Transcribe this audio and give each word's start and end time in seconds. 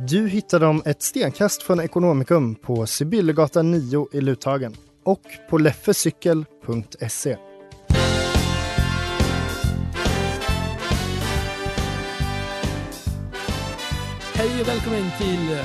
Du 0.00 0.28
hittar 0.28 0.60
dem 0.60 0.82
ett 0.86 1.02
stenkast 1.02 1.62
från 1.62 1.80
Ekonomikum 1.80 2.54
på 2.54 2.86
Sibyllegatan 2.86 3.70
9 3.70 4.08
i 4.12 4.20
Luthagen 4.20 4.74
och 5.04 5.22
på 5.50 5.58
leffecykel.se. 5.58 7.36
Hej 14.34 14.60
och 14.60 14.68
välkommen 14.68 15.10
till 15.18 15.64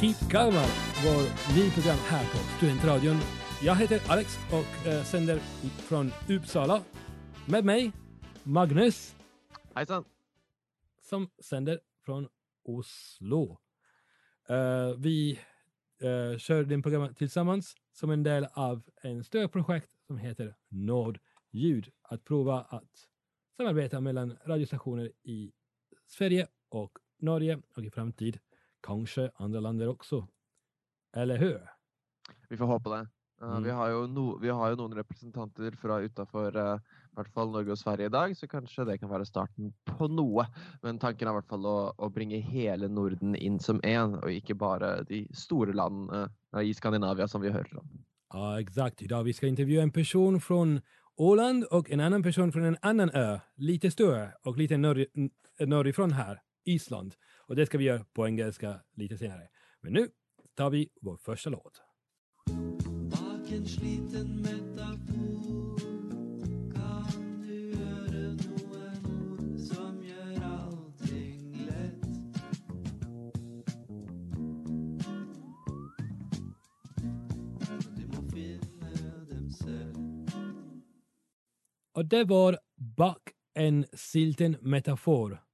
Keep 0.00 0.30
Kalmar, 0.30 0.66
vår 1.04 1.22
nyprogram 1.56 1.98
här 2.08 2.24
på 2.24 2.38
Studentradion. 2.56 3.16
Jag 3.62 3.74
heter 3.74 4.00
Alex 4.08 4.38
och 4.52 4.86
eh, 4.86 5.02
sänder 5.02 5.40
från 5.88 6.12
Uppsala. 6.28 6.80
Med 7.46 7.64
mig 7.64 7.92
Magnus 8.42 9.14
Hejsan! 9.74 10.04
som 11.02 11.28
sänder 11.38 11.78
från 12.04 12.28
Oslo. 12.76 13.60
Eh, 14.48 14.94
vi 14.98 15.40
uh, 16.02 16.38
kör 16.38 16.64
det 16.64 16.82
programmet 16.82 17.16
tillsammans 17.16 17.74
som 17.92 18.10
en 18.10 18.22
del 18.22 18.46
av 18.52 18.82
en 19.02 19.24
större 19.24 19.48
projekt 19.48 19.90
som 20.06 20.18
heter 20.18 20.56
Nordljud. 20.68 21.90
Att 22.02 22.24
prova 22.24 22.60
att 22.62 23.08
samarbeta 23.56 24.00
mellan 24.00 24.36
radiostationer 24.46 25.12
i 25.22 25.52
Sverige 26.06 26.46
och 26.68 26.98
Norge 27.18 27.62
och 27.76 27.84
i 27.84 27.90
framtid 27.90 28.38
kanske 28.80 29.30
andra 29.34 29.60
länder 29.60 29.88
också. 29.88 30.28
Eller 31.12 31.36
hur? 31.36 31.60
Vi 32.48 32.56
får 32.56 32.64
hoppa 32.64 32.90
det. 32.90 33.08
Uh, 33.42 33.50
Mm. 33.50 33.62
vi, 33.62 33.70
har 33.70 33.88
ju 33.88 34.06
no, 34.06 34.38
vi 34.38 34.48
har 34.48 34.70
ju 34.70 34.76
några 34.76 34.98
representanter 34.98 35.72
från 35.72 36.02
utanför 36.02 36.56
uh, 36.56 36.80
i 37.12 37.14
hvert 37.14 37.32
fall 37.32 37.50
Norge 37.50 37.70
och 37.70 37.78
Sverige 37.78 38.06
idag 38.06 38.36
så 38.36 38.48
kanske 38.48 38.84
det 38.84 38.98
kan 38.98 39.08
vara 39.08 39.24
starten 39.24 39.72
på 39.84 40.08
något. 40.08 40.46
Men 40.82 40.98
tanken 40.98 41.28
är 41.28 41.32
i 41.32 41.34
hvert 41.34 41.48
fall 41.48 41.66
att, 41.66 42.00
att 42.00 42.14
bringa 42.14 42.36
hela 42.36 42.88
Norden 42.88 43.36
in 43.36 43.58
som 43.58 43.80
en 43.82 44.14
och 44.14 44.30
inte 44.30 44.54
bara 44.54 45.02
de 45.02 45.28
stora 45.34 45.72
landen 45.72 46.30
uh, 46.56 46.62
i 46.62 46.74
Skandinavien 46.74 47.28
som 47.28 47.40
vi 47.40 47.50
hört 47.50 47.72
om. 47.72 47.88
Ja, 48.32 48.60
exakt. 48.60 49.02
Idag 49.02 49.24
vi 49.24 49.32
ska 49.32 49.46
intervjua 49.46 49.82
en 49.82 49.90
person 49.90 50.40
från 50.40 50.80
Åland 51.16 51.64
och 51.64 51.90
en 51.90 52.00
annan 52.00 52.22
person 52.22 52.52
från 52.52 52.64
en 52.64 52.76
annan 52.82 53.10
ö, 53.10 53.38
lite 53.56 53.90
större 53.90 54.32
och 54.42 54.56
lite 54.56 54.76
norr, 54.76 55.06
norrifrån 55.66 56.12
här, 56.12 56.40
Island. 56.64 57.14
Och 57.46 57.56
det 57.56 57.66
ska 57.66 57.78
vi 57.78 57.84
göra 57.84 58.04
på 58.14 58.26
engelska 58.26 58.80
lite 58.96 59.18
senare. 59.18 59.48
Men 59.80 59.92
nu 59.92 60.08
tar 60.54 60.70
vi 60.70 60.88
vår 61.00 61.16
första 61.16 61.50
låt. 61.50 61.80
Och 82.00 82.06
det 82.06 82.24
var 82.24 82.58
Buck 82.76 83.22
en 83.54 83.86
silten 83.92 84.56
metafor. 84.60 85.44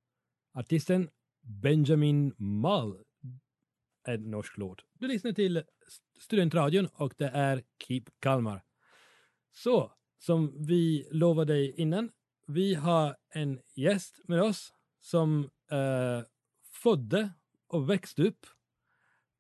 Artisten 0.54 1.08
Benjamin 1.42 2.34
Mall. 2.36 3.04
En 4.08 4.30
norsk 4.30 4.58
låt. 4.58 4.80
Du 4.92 5.08
lyssnar 5.08 5.32
till 5.32 5.62
Studentradion 6.18 6.88
och 6.94 7.14
det 7.16 7.28
är 7.28 7.62
Keep 7.78 8.02
Kalmar. 8.18 8.64
Så, 9.52 9.92
som 10.18 10.66
vi 10.66 11.08
lovade 11.10 11.52
dig 11.52 11.74
innan, 11.76 12.10
vi 12.46 12.74
har 12.74 13.16
en 13.34 13.60
gäst 13.74 14.20
med 14.28 14.42
oss 14.42 14.72
som 15.00 15.50
eh, 15.70 16.22
födde 16.82 17.30
och 17.68 17.90
växte 17.90 18.22
upp 18.22 18.46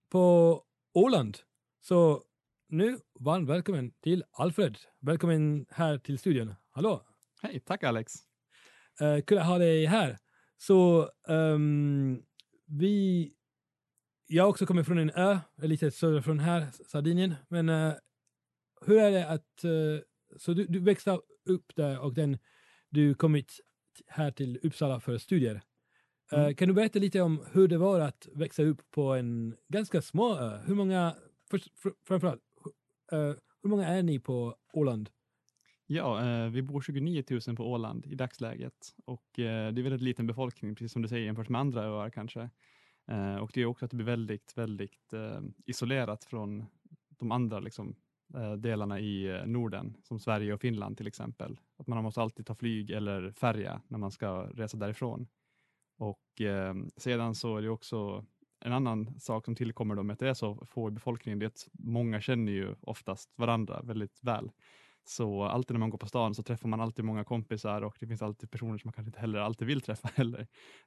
på 0.08 0.64
Åland. 0.92 1.38
Så 1.80 2.24
nu 2.68 2.98
varmt 3.20 3.48
välkommen 3.48 3.92
till 4.00 4.24
Alfred. 4.30 4.78
Välkommen 5.00 5.66
här 5.70 5.98
till 5.98 6.18
studion. 6.18 6.54
Hallå! 6.76 7.06
Hej, 7.42 7.60
tack 7.60 7.84
Alex. 7.84 8.12
Uh, 9.02 9.20
kul 9.20 9.38
att 9.38 9.46
ha 9.46 9.58
dig 9.58 9.86
här. 9.86 10.18
Så 10.56 11.10
ehm, 11.28 12.22
vi... 12.66 13.32
Jag 14.26 14.48
också 14.48 14.66
kommer 14.66 14.82
från 14.82 14.98
en 14.98 15.10
ö, 15.10 15.38
lite 15.62 15.90
söder 15.90 16.20
från 16.20 16.38
här, 16.38 16.66
Sardinien. 16.86 17.34
Men 17.48 17.68
eh, 17.68 17.92
hur 18.86 18.98
är 18.98 19.10
det 19.10 19.28
att... 19.28 19.64
eh, 19.64 20.04
så 20.36 20.52
du, 20.52 20.66
du 20.66 20.80
växte 20.80 21.20
upp 21.44 21.76
där 21.76 21.98
och 21.98 22.14
den, 22.14 22.38
du 22.88 23.14
kommit 23.14 23.52
här 24.06 24.30
till 24.30 24.60
Uppsala 24.62 25.00
för 25.00 25.18
studier. 25.18 25.62
Mm. 26.32 26.54
Kan 26.54 26.68
du 26.68 26.74
berätta 26.74 26.98
lite 26.98 27.20
om 27.20 27.46
hur 27.52 27.68
det 27.68 27.78
var 27.78 28.00
att 28.00 28.28
växa 28.34 28.62
upp 28.62 28.90
på 28.90 29.14
en 29.14 29.56
ganska 29.68 30.02
små 30.02 30.38
ö? 30.38 30.58
Hur 30.66 30.74
många, 30.74 31.16
först, 31.50 31.78
fr, 31.78 31.88
framförallt, 32.08 32.42
hur 33.62 33.68
många 33.68 33.88
är 33.88 34.02
ni 34.02 34.18
på 34.18 34.56
Åland? 34.72 35.10
Ja, 35.86 36.24
eh, 36.24 36.50
vi 36.50 36.62
bor 36.62 36.80
29 36.80 37.24
000 37.46 37.56
på 37.56 37.70
Åland 37.72 38.06
i 38.06 38.14
dagsläget 38.14 38.94
och 39.04 39.38
eh, 39.38 39.72
det 39.72 39.80
är 39.80 39.82
väldigt 39.82 40.00
liten 40.00 40.26
befolkning, 40.26 40.74
precis 40.74 40.92
som 40.92 41.02
du 41.02 41.08
säger, 41.08 41.24
jämfört 41.24 41.48
med 41.48 41.60
andra 41.60 41.84
öar 41.84 42.10
kanske. 42.10 42.50
Eh, 43.08 43.36
och 43.36 43.50
det 43.54 43.60
är 43.62 43.66
också 43.66 43.84
att 43.84 43.90
det 43.90 43.96
blir 43.96 44.06
väldigt, 44.06 44.58
väldigt 44.58 45.12
eh, 45.12 45.40
isolerat 45.66 46.24
från 46.24 46.64
de 47.08 47.32
andra 47.32 47.60
liksom, 47.60 47.96
eh, 48.34 48.52
delarna 48.52 49.00
i 49.00 49.26
eh, 49.26 49.46
Norden, 49.46 49.96
som 50.02 50.18
Sverige 50.18 50.54
och 50.54 50.60
Finland 50.60 50.96
till 50.96 51.06
exempel. 51.06 51.58
Att 51.78 51.86
man 51.86 52.04
måste 52.04 52.22
alltid 52.22 52.46
ta 52.46 52.54
flyg 52.54 52.90
eller 52.90 53.32
färja 53.32 53.82
när 53.88 53.98
man 53.98 54.10
ska 54.10 54.42
resa 54.42 54.76
därifrån. 54.76 55.26
Och 55.98 56.40
eh, 56.40 56.74
sedan 56.96 57.34
så 57.34 57.56
är 57.56 57.62
det 57.62 57.68
också 57.68 58.24
en 58.60 58.72
annan 58.72 59.20
sak 59.20 59.44
som 59.44 59.54
tillkommer 59.54 59.94
då 59.94 60.02
med 60.02 60.14
att 60.14 60.20
det 60.20 60.28
är 60.28 60.34
så 60.34 60.64
få 60.66 60.88
i 60.88 60.90
befolkningen, 60.90 61.38
det 61.38 61.44
är 61.44 61.48
att 61.48 61.68
många 61.72 62.20
känner 62.20 62.52
ju 62.52 62.74
oftast 62.80 63.38
varandra 63.38 63.82
väldigt 63.82 64.18
väl. 64.22 64.50
Så 65.08 65.44
alltid 65.44 65.74
när 65.74 65.78
man 65.78 65.90
går 65.90 65.98
på 65.98 66.06
stan 66.06 66.34
så 66.34 66.42
träffar 66.42 66.68
man 66.68 66.80
alltid 66.80 67.04
många 67.04 67.24
kompisar 67.24 67.82
och 67.82 67.96
det 68.00 68.06
finns 68.06 68.22
alltid 68.22 68.50
personer 68.50 68.78
som 68.78 68.88
man 68.88 68.92
kanske 68.92 69.08
inte 69.08 69.20
heller 69.20 69.38
alltid 69.38 69.68
vill 69.68 69.80
träffa 69.80 70.08
heller. 70.14 70.40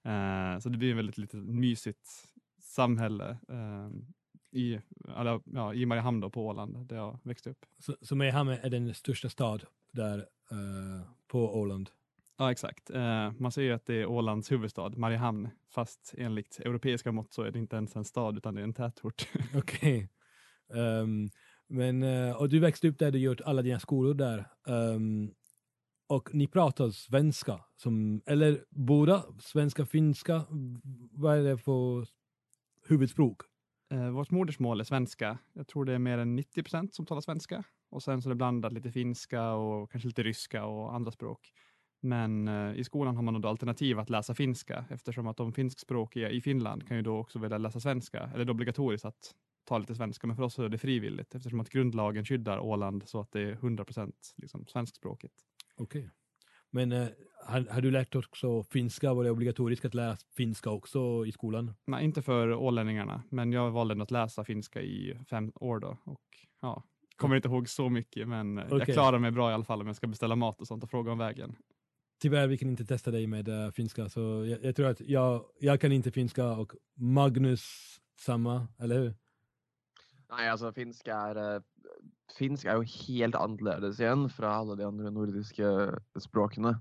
Eh, 0.03 0.59
så 0.59 0.69
det 0.69 0.77
blir 0.77 0.91
en 0.91 0.97
väldigt 0.97 1.17
litet 1.17 1.43
mysigt 1.43 2.09
samhälle 2.61 3.37
eh, 3.49 3.89
i, 4.51 4.79
eller, 5.17 5.41
ja, 5.45 5.73
i 5.73 5.85
Mariehamn 5.85 6.19
då, 6.19 6.29
på 6.29 6.47
Åland 6.47 6.87
där 6.87 6.95
jag 6.95 7.19
växte 7.23 7.49
upp. 7.49 7.65
Så, 7.77 7.95
så 8.01 8.15
Mariehamn 8.15 8.49
är 8.49 8.69
den 8.69 8.93
största 8.93 9.29
stad 9.29 9.63
där 9.91 10.17
eh, 10.51 11.11
på 11.27 11.59
Åland. 11.59 11.89
Ja, 12.37 12.51
exakt. 12.51 12.89
Eh, 12.89 13.31
man 13.31 13.51
säger 13.51 13.73
att 13.73 13.85
det 13.85 13.93
är 13.93 14.05
Ålands 14.05 14.51
huvudstad, 14.51 14.89
Mariehamn, 14.89 15.49
fast 15.69 16.13
enligt 16.17 16.59
europeiska 16.59 17.11
mått 17.11 17.33
så 17.33 17.43
är 17.43 17.51
det 17.51 17.59
inte 17.59 17.75
ens 17.75 17.95
en 17.95 18.05
stad 18.05 18.37
utan 18.37 18.55
det 18.55 18.61
är 18.61 18.63
en 18.63 18.73
tätort. 18.73 19.27
Okej. 19.55 20.09
Ehm, 20.73 21.29
men, 21.69 22.03
eh, 22.03 22.35
och 22.35 22.49
du 22.49 22.59
växte 22.59 22.87
upp 22.87 22.99
där, 22.99 23.11
du 23.11 23.19
gjort 23.19 23.41
alla 23.41 23.61
dina 23.61 23.79
skolor 23.79 24.13
där. 24.13 24.45
Um, 24.67 25.33
och 26.07 26.35
ni 26.35 26.47
pratar 26.47 26.89
svenska, 26.89 27.59
som, 27.75 28.21
eller 28.25 28.65
båda 28.69 29.23
svenska, 29.39 29.85
finska. 29.85 30.43
Vad 31.11 31.37
är 31.37 31.43
det 31.43 31.57
för 31.57 32.07
huvudspråk? 32.87 33.41
Eh, 33.91 34.09
vårt 34.09 34.31
modersmål 34.31 34.79
är 34.79 34.83
svenska. 34.83 35.37
Jag 35.53 35.67
tror 35.67 35.85
det 35.85 35.93
är 35.93 35.99
mer 35.99 36.17
än 36.17 36.35
90 36.35 36.63
procent 36.63 36.95
som 36.95 37.05
talar 37.05 37.21
svenska. 37.21 37.63
Och 37.89 38.03
sen 38.03 38.21
så 38.21 38.29
är 38.29 38.31
det 38.31 38.35
blandat 38.35 38.73
lite 38.73 38.91
finska 38.91 39.51
och 39.51 39.91
kanske 39.91 40.07
lite 40.07 40.23
ryska 40.23 40.65
och 40.65 40.95
andra 40.95 41.11
språk. 41.11 41.53
Men 42.01 42.47
eh, 42.47 42.79
i 42.79 42.83
skolan 42.83 43.15
har 43.15 43.23
man 43.23 43.41
då 43.41 43.49
alternativ 43.49 43.99
att 43.99 44.09
läsa 44.09 44.35
finska 44.35 44.85
eftersom 44.89 45.27
att 45.27 45.37
de 45.37 45.53
finskspråkiga 45.53 46.29
i 46.29 46.41
Finland 46.41 46.87
kan 46.87 46.97
ju 46.97 47.03
då 47.03 47.17
också 47.17 47.39
välja 47.39 47.57
läsa 47.57 47.79
svenska. 47.79 48.19
Eller 48.19 48.45
det 48.45 48.49
är 48.49 48.53
obligatoriskt 48.53 49.05
att 49.05 49.35
tala 49.69 49.79
lite 49.79 49.95
svenska, 49.95 50.27
men 50.27 50.35
för 50.35 50.43
oss 50.43 50.59
är 50.59 50.69
det 50.69 50.77
frivilligt 50.77 51.35
eftersom 51.35 51.59
att 51.59 51.69
grundlagen 51.69 52.25
skyddar 52.25 52.59
Åland 52.59 53.03
så 53.07 53.19
att 53.21 53.31
det 53.31 53.41
är 53.41 53.51
100 53.51 53.85
procent 53.85 54.33
liksom, 54.37 54.65
svenskspråkigt. 54.67 55.33
Okej. 55.75 56.09
Men 56.71 56.91
eh, 56.91 57.07
har, 57.45 57.67
har 57.69 57.81
du 57.81 57.91
lärt 57.91 58.15
också 58.15 58.63
finska? 58.63 59.13
Var 59.13 59.23
det 59.23 59.31
obligatoriskt 59.31 59.85
att 59.85 59.93
lära 59.93 60.17
finska 60.37 60.69
också 60.69 61.25
i 61.25 61.31
skolan? 61.31 61.73
Nej, 61.87 62.05
inte 62.05 62.21
för 62.21 62.53
ålänningarna, 62.53 63.23
men 63.29 63.51
jag 63.51 63.71
valde 63.71 63.91
ändå 63.91 64.03
att 64.03 64.11
läsa 64.11 64.43
finska 64.43 64.81
i 64.81 65.17
fem 65.29 65.51
år 65.55 65.79
då 65.79 65.97
och 66.05 66.21
ja, 66.61 66.83
kommer 67.15 67.35
inte 67.35 67.47
ihåg 67.47 67.69
så 67.69 67.89
mycket, 67.89 68.27
men 68.27 68.57
eh, 68.57 68.65
jag 68.69 68.85
klarar 68.85 69.19
mig 69.19 69.31
bra 69.31 69.51
i 69.51 69.53
alla 69.53 69.63
fall 69.63 69.81
om 69.81 69.87
jag 69.87 69.95
ska 69.95 70.07
beställa 70.07 70.35
mat 70.35 70.61
och 70.61 70.67
sånt 70.67 70.83
och 70.83 70.89
fråga 70.89 71.11
om 71.11 71.17
vägen. 71.17 71.55
Tyvärr, 72.21 72.47
vi 72.47 72.57
kan 72.57 72.69
inte 72.69 72.85
testa 72.85 73.11
dig 73.11 73.27
med 73.27 73.47
eh, 73.47 73.71
finska, 73.71 74.09
så 74.09 74.45
jag, 74.45 74.63
jag 74.63 74.75
tror 74.75 74.87
att 74.87 75.01
jag, 75.01 75.45
jag 75.59 75.81
kan 75.81 75.91
inte 75.91 76.11
finska 76.11 76.51
och 76.51 76.71
Magnus 76.95 77.63
samma, 78.19 78.67
eller 78.79 78.99
hur? 78.99 79.13
Nei, 80.29 80.45
altså 80.45 80.71
finsk 80.75 81.09
er 81.13 81.39
eh, 81.41 81.61
Finsk 82.37 82.69
er 82.69 82.77
jo 82.77 82.85
helt 83.07 83.37
annerledes 83.37 83.97
igjen 84.01 84.27
fra 84.31 84.59
alle 84.59 84.77
de 84.77 84.85
andre 84.85 85.09
nordiske 85.13 85.65
eh, 85.65 86.21
språkene. 86.21 86.75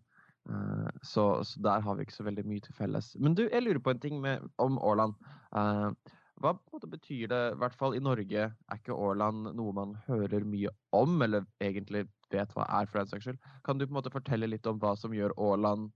Eh. 0.48 0.88
Så, 1.02 1.24
så 1.48 1.62
der 1.64 1.80
har 1.84 1.96
vi 1.96 2.04
ikke 2.04 2.18
så 2.18 2.26
veldig 2.26 2.44
mye 2.48 2.64
til 2.64 2.76
felles. 2.76 3.14
Men 3.16 3.36
du, 3.38 3.46
jeg 3.48 3.64
lurer 3.64 3.80
på 3.82 3.94
en 3.94 4.02
ting 4.02 4.18
med, 4.20 4.44
om 4.60 4.76
Åland. 4.84 5.16
Eh, 5.56 6.12
Hva 6.44 6.52
på 6.60 6.80
betyr 6.84 7.30
det, 7.32 7.40
i 7.54 7.58
hvert 7.62 7.78
fall 7.78 7.96
i 7.96 8.02
Norge, 8.04 8.50
er 8.52 8.78
ikke 8.78 8.94
Åland 8.94 9.48
noe 9.58 9.72
man 9.74 9.96
hører 10.06 10.44
mye 10.46 10.70
om, 10.94 11.16
eller 11.24 11.48
egentlig 11.64 12.04
vet 12.30 12.52
hva 12.54 12.66
er, 12.76 12.86
for 12.90 13.00
den 13.00 13.10
saks 13.10 13.24
skyld? 13.24 13.40
Kan 13.64 13.80
du 13.80 13.86
på 13.86 13.94
en 13.94 13.98
måte 14.02 14.12
fortelle 14.12 14.50
litt 14.50 14.68
om 14.68 14.78
hva 14.82 14.92
som 15.00 15.16
gjør 15.16 15.34
Åland 15.40 15.88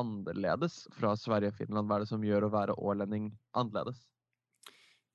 annerledes 0.00 0.86
fra 0.96 1.12
Sverige 1.20 1.52
og 1.52 1.60
Finland? 1.60 1.86
Hva 1.86 2.00
er 2.00 2.06
det 2.06 2.10
som 2.10 2.24
gjør 2.24 2.48
å 2.48 2.54
være 2.56 2.78
ålending 2.80 3.28
annerledes? 3.52 4.00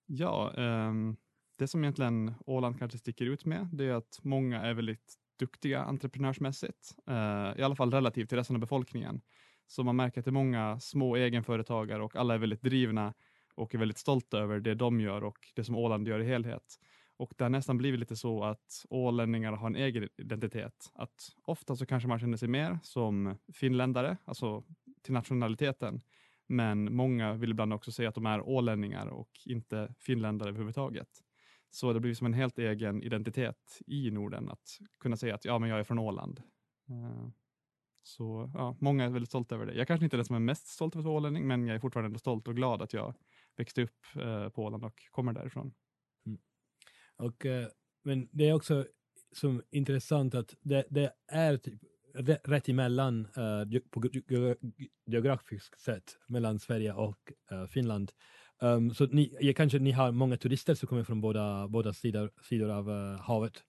Ja, 0.07 0.31
um 0.53 1.17
det 1.59 1.67
som 1.67 1.83
egentligen 1.83 2.33
Åland 2.45 2.79
kanske 2.79 2.97
sticker 2.97 3.25
ut 3.25 3.45
med, 3.45 3.67
det 3.73 3.85
är 3.85 3.93
att 3.93 4.19
många 4.23 4.61
är 4.61 4.73
väldigt 4.73 5.15
duktiga 5.39 5.83
entreprenörsmässigt, 5.83 6.95
eh, 7.07 7.59
i 7.59 7.63
alla 7.63 7.75
fall 7.75 7.91
relativt 7.91 8.29
till 8.29 8.37
resten 8.37 8.55
av 8.55 8.59
befolkningen. 8.59 9.21
Så 9.67 9.83
man 9.83 9.95
märker 9.95 10.21
att 10.21 10.25
det 10.25 10.29
är 10.29 10.43
många 10.43 10.79
små 10.79 11.15
egenföretagare 11.15 12.03
och 12.03 12.15
alla 12.15 12.33
är 12.33 12.37
väldigt 12.37 12.61
drivna 12.61 13.13
och 13.55 13.75
är 13.75 13.79
väldigt 13.79 13.97
stolta 13.97 14.37
över 14.37 14.59
det 14.59 14.75
de 14.75 14.99
gör 14.99 15.23
och 15.23 15.37
det 15.55 15.63
som 15.63 15.75
Åland 15.75 16.07
gör 16.07 16.19
i 16.19 16.25
helhet. 16.25 16.79
Och 17.17 17.33
det 17.37 17.43
har 17.43 17.49
nästan 17.49 17.77
blivit 17.77 17.99
lite 17.99 18.15
så 18.15 18.43
att 18.43 18.85
ålänningar 18.89 19.51
har 19.51 19.67
en 19.67 19.75
egen 19.75 20.09
identitet. 20.17 20.91
Att 20.93 21.35
ofta 21.45 21.75
så 21.75 21.85
kanske 21.85 22.09
man 22.09 22.19
känner 22.19 22.37
sig 22.37 22.47
mer 22.47 22.79
som 22.83 23.37
finländare, 23.53 24.17
alltså 24.25 24.63
till 25.01 25.13
nationaliteten. 25.13 26.01
Men 26.47 26.95
många 26.95 27.33
vill 27.33 27.51
ibland 27.51 27.73
också 27.73 27.91
säga 27.91 28.09
att 28.09 28.15
de 28.15 28.25
är 28.25 28.41
ålänningar 28.41 29.07
och 29.07 29.29
inte 29.45 29.93
finländare 29.99 30.49
överhuvudtaget. 30.49 31.09
Så 31.69 31.93
det 31.93 31.99
blir 31.99 32.13
som 32.13 32.25
en 32.25 32.33
helt 32.33 32.59
egen 32.59 33.03
identitet 33.03 33.81
i 33.87 34.11
Norden 34.11 34.49
att 34.49 34.79
kunna 34.99 35.17
säga 35.17 35.35
att 35.35 35.45
ja, 35.45 35.59
men 35.59 35.69
jag 35.69 35.79
är 35.79 35.83
från 35.83 35.99
Åland. 35.99 36.43
Eh, 36.89 37.29
så 38.03 38.51
ja, 38.53 38.77
många 38.79 39.05
är 39.05 39.09
väldigt 39.09 39.29
stolta 39.29 39.55
över 39.55 39.65
det. 39.65 39.73
Jag 39.73 39.87
kanske 39.87 40.03
inte 40.03 40.15
är 40.15 40.17
den 40.17 40.25
som 40.25 40.35
är 40.35 40.39
mest 40.39 40.67
stolt 40.67 40.95
över 40.95 41.01
att 41.01 41.05
vara 41.05 41.15
ålänning, 41.15 41.47
men 41.47 41.67
jag 41.67 41.75
är 41.75 41.79
fortfarande 41.79 42.07
ändå 42.07 42.19
stolt 42.19 42.47
och 42.47 42.55
glad 42.55 42.81
att 42.81 42.93
jag 42.93 43.13
växte 43.57 43.83
upp 43.83 44.05
eh, 44.15 44.49
på 44.49 44.63
Åland 44.63 44.85
och 44.85 45.01
kommer 45.11 45.33
därifrån. 45.33 45.73
Mm. 46.25 46.39
Och, 47.15 47.45
eh, 47.45 47.67
men 48.03 48.29
det 48.31 48.49
är 48.49 48.53
också 48.53 48.85
som 49.31 49.61
intressant 49.71 50.35
att 50.35 50.55
det, 50.61 50.85
det 50.89 51.13
är 51.27 51.57
typ 51.57 51.81
rätt 52.43 52.69
emellan 52.69 53.27
uh, 53.37 53.79
på 53.91 54.03
geografiskt 55.05 55.79
sätt 55.79 56.17
mellan 56.27 56.59
Sverige 56.59 56.93
och 56.93 57.33
uh, 57.51 57.65
Finland. 57.65 58.11
Um, 58.61 58.93
så 58.93 59.05
ni, 59.05 59.37
ja, 59.39 59.53
kanske 59.53 59.79
ni 59.79 59.91
har 59.91 60.11
många 60.11 60.37
turister 60.37 60.75
som 60.75 60.87
kommer 60.87 61.03
från 61.03 61.21
båda, 61.21 61.67
båda 61.67 61.93
sidor, 61.93 62.31
sidor 62.41 62.69
av 62.69 62.89
uh, 62.89 63.19
havet. 63.19 63.63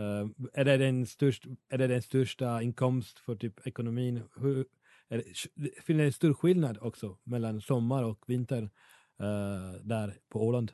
Eh, 0.00 0.28
är, 0.52 0.64
det 0.64 0.76
den 0.76 1.06
störst, 1.06 1.46
är 1.68 1.78
det 1.78 1.86
den 1.86 2.02
största 2.02 2.62
inkomst 2.62 3.18
för 3.18 3.36
typ 3.36 3.66
ekonomin? 3.66 4.22
Hur, 4.36 4.66
är 5.08 5.16
det, 5.16 5.24
finns 5.82 5.98
det 5.98 6.04
en 6.04 6.12
stor 6.12 6.34
skillnad 6.34 6.78
också 6.80 7.18
mellan 7.24 7.60
sommar 7.60 8.04
och 8.04 8.24
vinter 8.26 8.62
uh, 8.62 9.72
där 9.82 10.14
på 10.28 10.46
Åland? 10.46 10.72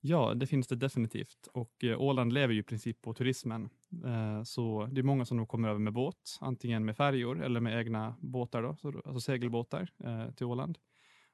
Ja, 0.00 0.34
det 0.34 0.46
finns 0.46 0.66
det 0.66 0.76
definitivt 0.76 1.48
och 1.52 1.84
eh, 1.84 2.00
Åland 2.00 2.32
lever 2.32 2.54
ju 2.54 2.60
i 2.60 2.62
princip 2.62 3.02
på 3.02 3.14
turismen. 3.14 3.68
Så 4.44 4.88
det 4.92 5.00
är 5.00 5.02
många 5.02 5.24
som 5.24 5.46
kommer 5.46 5.68
över 5.68 5.78
med 5.78 5.92
båt, 5.92 6.38
antingen 6.40 6.84
med 6.84 6.96
färjor 6.96 7.42
eller 7.42 7.60
med 7.60 7.78
egna 7.78 8.16
båtar, 8.20 8.62
då, 8.62 8.76
så, 8.76 8.88
alltså 8.88 9.20
segelbåtar 9.20 9.90
till 10.36 10.46
Åland. 10.46 10.78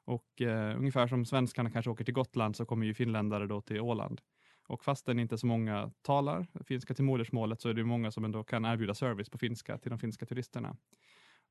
Och 0.04 0.40
eh, 0.40 0.78
ungefär 0.78 1.06
som 1.06 1.24
svenskarna 1.24 1.70
kanske 1.70 1.90
åker 1.90 2.04
till 2.04 2.14
Gotland 2.14 2.56
så 2.56 2.64
kommer 2.64 2.86
ju 2.86 2.94
finländare 2.94 3.46
då 3.46 3.60
till 3.60 3.80
Åland. 3.80 4.20
Och 4.68 4.84
fastän 4.84 5.18
inte 5.18 5.38
så 5.38 5.46
många 5.46 5.92
talar 6.02 6.46
finska 6.64 6.94
till 6.94 7.04
modersmålet 7.04 7.60
så 7.60 7.68
är 7.68 7.74
det 7.74 7.84
många 7.84 8.10
som 8.10 8.24
ändå 8.24 8.44
kan 8.44 8.64
erbjuda 8.64 8.94
service 8.94 9.30
på 9.30 9.38
finska 9.38 9.78
till 9.78 9.90
de 9.90 9.98
finska 9.98 10.26
turisterna. 10.26 10.76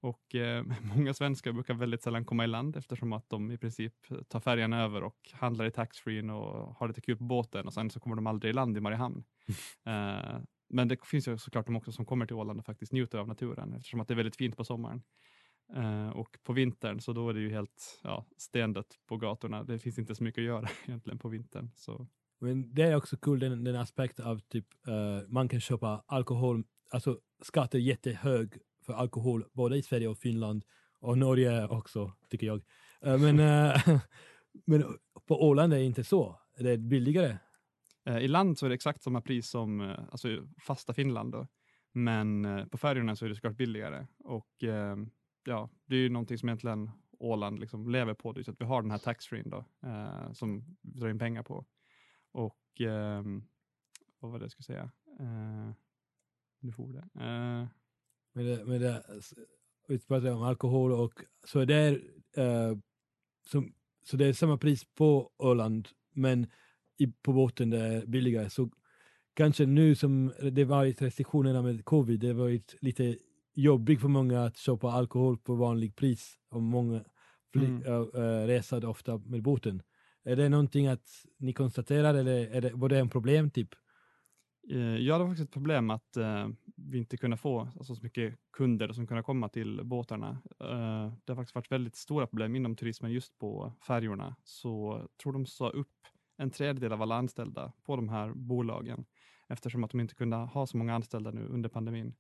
Och 0.01 0.36
eh, 0.36 0.63
många 0.95 1.13
svenskar 1.13 1.51
brukar 1.51 1.74
väldigt 1.74 2.01
sällan 2.01 2.25
komma 2.25 2.44
i 2.44 2.48
land 2.48 2.75
eftersom 2.75 3.13
att 3.13 3.30
de 3.30 3.51
i 3.51 3.57
princip 3.57 3.94
tar 4.27 4.39
färjan 4.39 4.74
över 4.74 5.03
och 5.03 5.31
handlar 5.33 5.65
i 5.65 5.71
taxfree 5.71 6.31
och 6.31 6.75
har 6.75 6.88
lite 6.88 7.01
kul 7.01 7.18
på 7.18 7.24
båten 7.24 7.68
och 7.68 7.74
sen 7.74 7.89
så 7.89 8.00
kommer 8.00 8.15
de 8.15 8.27
aldrig 8.27 8.50
i 8.50 8.53
land 8.53 8.77
i 8.77 8.81
Mariehamn. 8.81 9.24
Eh, 9.86 10.39
men 10.74 10.88
det 10.88 11.06
finns 11.06 11.27
ju 11.27 11.38
såklart 11.38 11.65
de 11.65 11.75
också 11.75 11.92
som 11.92 12.06
kommer 12.06 12.25
till 12.25 12.36
Åland 12.36 12.59
och 12.59 12.65
faktiskt 12.65 12.92
njuter 12.92 13.18
av 13.18 13.27
naturen 13.27 13.74
eftersom 13.74 14.00
att 14.00 14.07
det 14.07 14.13
är 14.13 14.15
väldigt 14.15 14.36
fint 14.36 14.57
på 14.57 14.63
sommaren. 14.63 15.01
Eh, 15.75 16.09
och 16.09 16.38
på 16.44 16.53
vintern 16.53 17.00
så 17.00 17.13
då 17.13 17.29
är 17.29 17.33
det 17.33 17.39
ju 17.39 17.50
helt 17.50 18.00
ja, 18.03 18.25
stendött 18.38 19.00
på 19.07 19.18
gatorna. 19.18 19.63
Det 19.63 19.79
finns 19.79 20.00
inte 20.00 20.15
så 20.15 20.23
mycket 20.23 20.41
att 20.41 20.45
göra 20.45 20.69
egentligen 20.88 21.19
på 21.19 21.29
vintern. 21.29 21.71
Så 21.75 22.07
Men 22.39 22.73
det 22.73 22.81
är 22.81 22.95
också 22.95 23.18
kul 23.18 23.39
den, 23.39 23.63
den 23.63 23.75
aspekt 23.75 24.19
av 24.19 24.39
typ 24.39 24.68
uh, 24.88 25.29
man 25.29 25.50
kan 25.50 25.59
köpa 25.59 26.03
alkohol, 26.07 26.63
alltså 26.89 27.19
skatt 27.41 27.75
är 27.75 27.79
jättehög 27.79 28.53
för 28.85 28.94
alkohol 28.94 29.45
både 29.53 29.77
i 29.77 29.83
Sverige 29.83 30.07
och 30.07 30.18
Finland 30.18 30.65
och 31.00 31.18
Norge 31.18 31.68
också 31.68 32.13
tycker 32.29 32.47
jag. 32.47 32.62
Eh, 33.01 33.17
men, 33.17 33.35
men 34.65 34.97
på 35.27 35.47
Åland 35.47 35.74
är 35.74 35.77
det 35.77 35.83
inte 35.83 36.03
så, 36.03 36.39
det 36.57 36.71
är 36.71 36.77
billigare. 36.77 37.38
Eh, 38.06 38.17
I 38.17 38.27
land 38.27 38.57
så 38.57 38.65
är 38.65 38.69
det 38.69 38.75
exakt 38.75 39.03
samma 39.03 39.21
pris 39.21 39.50
som 39.50 39.95
alltså, 40.12 40.47
fasta 40.62 40.94
Finland. 40.94 41.31
Då. 41.31 41.47
Men 41.94 42.47
på 42.69 42.77
färjorna 42.77 43.15
så 43.15 43.25
är 43.25 43.29
det 43.29 43.35
såklart 43.35 43.57
billigare. 43.57 44.07
Och 44.24 44.63
ja, 45.43 45.69
det 45.85 45.95
är 45.95 45.99
ju 45.99 46.09
någonting 46.09 46.38
som 46.38 46.49
egentligen 46.49 46.91
Åland 47.19 47.59
liksom 47.59 47.89
lever 47.89 48.13
på. 48.13 48.31
Det 48.33 48.43
så 48.43 48.51
att 48.51 48.61
vi 48.61 48.65
har 48.65 48.81
den 48.81 48.91
här 48.91 48.97
taxfree 48.97 49.43
då, 49.43 49.65
eh, 49.83 50.31
som 50.31 50.77
vi 50.81 50.99
drar 50.99 51.09
in 51.09 51.19
pengar 51.19 51.43
på. 51.43 51.65
Och 52.31 52.81
eh, 52.81 53.24
vad 54.19 54.31
var 54.31 54.39
det 54.39 54.43
jag 54.43 54.51
skulle 54.51 54.63
säga? 54.63 54.91
Eh, 55.19 55.71
nu 56.60 56.71
får 56.71 56.93
det. 56.93 57.24
Eh, 57.24 57.67
Med 58.33 58.45
det, 58.45 58.65
med 58.65 58.81
det, 58.81 59.03
vi 59.88 60.00
pratar 60.00 60.31
om 60.31 60.43
alkohol 60.43 60.91
och 60.91 61.13
så 61.48 61.60
är 61.60 61.65
det, 61.65 61.88
eh, 62.38 62.77
som, 63.48 63.74
så 64.03 64.17
det 64.17 64.25
är 64.25 64.33
samma 64.33 64.57
pris 64.57 64.86
på 64.95 65.31
Åland 65.38 65.88
men 66.13 66.48
i, 66.98 67.07
på 67.07 67.33
båten 67.33 67.69
det 67.69 67.79
är 67.79 68.05
billigare. 68.05 68.50
Så 68.50 68.69
kanske 69.33 69.65
nu 69.65 69.95
som 69.95 70.33
det 70.51 70.65
varit 70.65 71.01
restriktionerna 71.01 71.62
med 71.62 71.86
covid, 71.86 72.19
det 72.19 72.27
har 72.27 72.33
varit 72.33 72.75
lite 72.81 73.17
jobbigt 73.53 74.01
för 74.01 74.08
många 74.08 74.43
att 74.46 74.58
köpa 74.58 74.91
alkohol 74.91 75.38
på 75.38 75.55
vanlig 75.55 75.96
pris 75.96 76.36
och 76.50 76.62
många 76.62 77.03
Mm. 77.55 77.84
äh, 77.84 78.48
reser 78.48 78.86
ofta 78.86 79.17
med 79.17 79.43
båten. 79.43 79.81
Är 80.24 80.36
det 80.36 80.50
någonting 80.50 80.88
att 80.88 81.08
ni 81.39 81.53
konstaterar 81.53 82.13
eller 82.13 82.55
är 82.55 82.62
det, 82.62 82.72
var 82.74 82.89
det 82.89 83.00
en 83.00 83.10
problem 83.10 83.50
typ? 83.50 83.70
Eh, 84.72 84.77
Ja, 84.79 85.17
det 85.17 85.24
var 85.24 85.29
faktiskt 85.29 85.48
ett 85.50 85.53
problem 85.53 85.89
att 85.89 86.17
eh, 86.17 86.48
vi 86.75 86.98
inte 86.98 87.17
kunde 87.17 87.38
få 87.38 87.60
alltså, 87.60 87.96
så 87.96 88.03
mycket 88.03 88.36
kunder 88.53 88.91
som 88.93 89.08
kunde 89.08 89.24
komma 89.24 89.50
till 89.50 89.81
båtarna. 89.84 90.29
Eh, 90.60 91.13
det 91.25 91.31
har 91.34 91.36
faktiskt 91.36 91.55
varit 91.55 91.72
väldigt 91.72 91.96
stora 91.96 92.27
problem 92.27 92.55
inom 92.55 92.75
turismen 92.75 93.12
just 93.12 93.38
på 93.38 93.74
färjorna. 93.88 94.36
Så 94.43 95.01
tror 95.24 95.34
de 95.34 95.46
sa 95.46 95.70
upp 95.70 96.08
en 96.38 96.51
tredjedel 96.51 96.93
av 96.93 97.01
alla 97.01 97.15
anställda 97.15 97.74
på 97.84 97.96
de 97.96 98.10
här 98.10 98.34
bolagen 98.34 99.05
eftersom 99.48 99.84
att 99.84 99.91
de 99.91 100.00
inte 100.00 100.15
kunde 100.15 100.36
ha 100.36 100.67
så 100.67 100.77
många 100.77 100.96
anställda 100.96 101.31
nu 101.31 101.48
under 101.48 101.70
pandemin. 101.70 102.13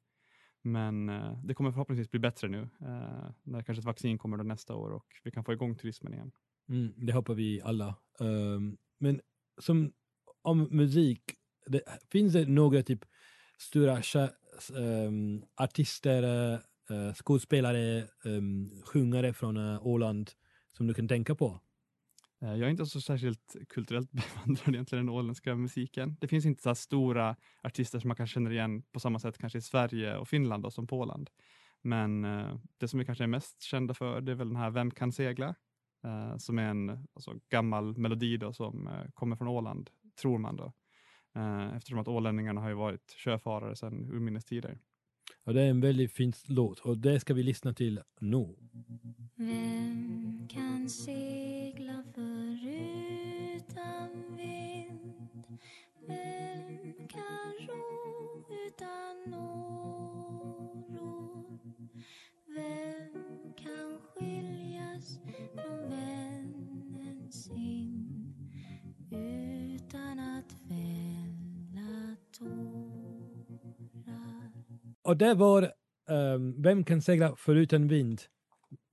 Men 0.61 1.09
eh, 1.09 1.39
det 1.43 1.53
kommer 1.53 1.71
förhoppningsvis 1.71 2.11
bli 2.11 2.19
bättre 2.19 2.47
nu 2.47 2.61
eh, 2.61 3.29
när 3.43 3.63
kanske 3.63 3.79
ett 3.79 3.85
vaccin 3.85 4.17
kommer 4.17 4.37
då 4.37 4.43
nästa 4.43 4.75
år 4.75 4.91
och 4.91 5.05
vi 5.23 5.31
kan 5.31 5.43
få 5.43 5.53
igång 5.53 5.75
turismen 5.75 6.13
igen. 6.13 6.31
Mm, 6.69 6.93
det 6.97 7.13
hoppas 7.13 7.37
vi 7.37 7.61
alla. 7.61 7.95
Um, 8.19 8.77
men 8.99 9.21
som 9.57 9.93
om 10.41 10.67
musik, 10.71 11.21
det, 11.65 11.81
finns 12.11 12.33
det 12.33 12.45
några 12.45 12.83
typ 12.83 13.05
stora 13.57 14.01
um, 14.73 15.43
artister, 15.55 16.53
uh, 16.91 17.13
skådespelare, 17.13 18.07
um, 18.23 18.81
sjungare 18.85 19.33
från 19.33 19.57
uh, 19.57 19.87
Åland 19.87 20.31
som 20.71 20.87
du 20.87 20.93
kan 20.93 21.07
tänka 21.07 21.35
på? 21.35 21.59
Eh, 22.41 22.49
jag 22.49 22.61
är 22.61 22.69
inte 22.69 22.85
så 22.85 23.01
särskilt 23.01 23.55
kulturellt 23.69 24.11
bevandrad 24.11 24.75
egentligen 24.75 25.03
i 25.03 25.07
den 25.07 25.15
åländska 25.15 25.55
musiken. 25.55 26.17
Det 26.21 26.27
finns 26.27 26.45
inte 26.45 26.61
så 26.61 26.69
här 26.69 26.73
stora 26.73 27.35
artister 27.63 27.99
som 27.99 28.07
man 28.07 28.17
kanske 28.17 28.33
känner 28.33 28.51
igen 28.51 28.81
på 28.81 28.99
samma 28.99 29.19
sätt 29.19 29.37
kanske 29.37 29.59
i 29.59 29.61
Sverige 29.61 30.17
och 30.17 30.27
Finland 30.27 30.63
då, 30.63 30.71
som 30.71 30.87
på 30.87 30.99
Åland. 30.99 31.29
Men 31.81 32.25
eh, 32.25 32.55
det 32.77 32.87
som 32.87 32.99
vi 32.99 33.05
kanske 33.05 33.23
är 33.23 33.27
mest 33.27 33.61
kända 33.61 33.93
för 33.93 34.21
det 34.21 34.31
är 34.31 34.35
väl 34.35 34.47
den 34.47 34.55
här 34.55 34.69
Vem 34.69 34.91
kan 34.91 35.11
segla? 35.11 35.55
Eh, 36.03 36.37
som 36.37 36.59
är 36.59 36.69
en 36.69 36.89
alltså, 36.89 37.33
gammal 37.49 37.97
melodi 37.97 38.37
då, 38.37 38.53
som 38.53 38.89
kommer 39.13 39.35
från 39.35 39.47
Åland 39.47 39.89
tror 40.21 40.37
man 40.37 40.55
då. 40.55 40.73
Eftersom 41.75 41.99
att 41.99 42.07
ålänningarna 42.07 42.61
har 42.61 42.69
ju 42.69 42.75
varit 42.75 43.15
sjöfarare 43.17 43.75
sedan 43.75 44.05
urminnes 44.11 44.45
tider. 44.45 44.77
Ja, 45.43 45.53
det 45.53 45.61
är 45.61 45.69
en 45.69 45.81
väldigt 45.81 46.11
fin 46.11 46.33
låt 46.45 46.79
och 46.79 46.97
det 46.97 47.19
ska 47.19 47.33
vi 47.33 47.43
lyssna 47.43 47.73
till 47.73 48.01
nu. 48.19 48.55
Vem 49.35 50.47
kan 50.49 50.89
segla 50.89 52.03
förutan 52.15 54.09
vind? 54.37 55.57
Vem 56.07 57.07
kan 57.07 57.67
ro 57.67 58.45
utan 58.67 59.33
oro? 59.33 60.79
Vem 62.45 63.13
kan 63.55 63.99
skiljas 64.01 65.19
från 65.53 65.89
vännen 65.89 67.31
sin 67.31 68.33
utan 69.11 70.19
att 70.19 70.60
Och 75.03 75.17
det 75.17 75.33
var 75.33 75.71
um, 76.09 76.61
Vem 76.61 76.83
kan 76.83 77.01
segla 77.01 77.35
förutan 77.35 77.87
vind? 77.87 78.21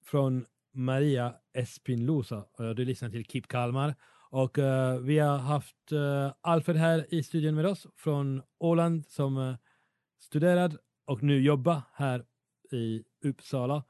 Från 0.04 0.46
Maria 0.72 1.34
Espinlosa. 1.54 2.44
Och 2.52 2.74
du 2.74 2.84
lyssnar 2.84 3.10
till 3.10 3.24
Kip 3.24 3.48
Kalmar. 3.48 3.94
Och 4.30 4.58
uh, 4.58 4.98
vi 4.98 5.18
har 5.18 5.38
haft 5.38 5.92
uh, 5.92 6.32
Alfred 6.40 6.76
här 6.76 7.14
i 7.14 7.22
studion 7.22 7.54
med 7.54 7.66
oss 7.66 7.86
från 7.96 8.42
Åland 8.58 9.06
som 9.06 9.36
uh, 9.36 9.56
studerad 10.20 10.76
och 11.06 11.22
nu 11.22 11.40
jobbar 11.40 11.82
här 11.94 12.24
i 12.72 13.04
Uppsala. 13.24 13.84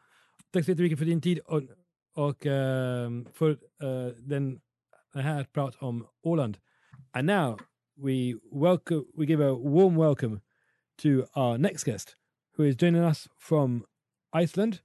Tack 0.53 0.65
så 0.65 0.71
jättemycket 0.71 0.99
för 0.99 1.07
din 1.07 1.21
tid 1.21 1.39
och, 1.39 1.63
och 2.15 2.47
ehm, 2.47 3.27
för 3.35 3.59
den, 4.29 4.61
den 5.13 5.23
här 5.23 5.45
prat 5.45 5.77
om 5.81 6.07
Åland. 6.23 6.59
And 7.13 7.27
now 7.27 7.59
we 7.97 8.35
welcome, 8.53 9.05
we 9.15 9.25
give 9.25 9.45
a 9.45 9.55
warm 9.55 9.97
welcome 9.97 10.41
to 10.99 11.27
our 11.35 11.59
next 11.59 11.85
guest, 11.85 12.17
who 12.53 12.63
is 12.65 12.77
joining 12.77 13.03
us 13.03 13.29
from 13.37 13.85
Iceland. 14.33 14.81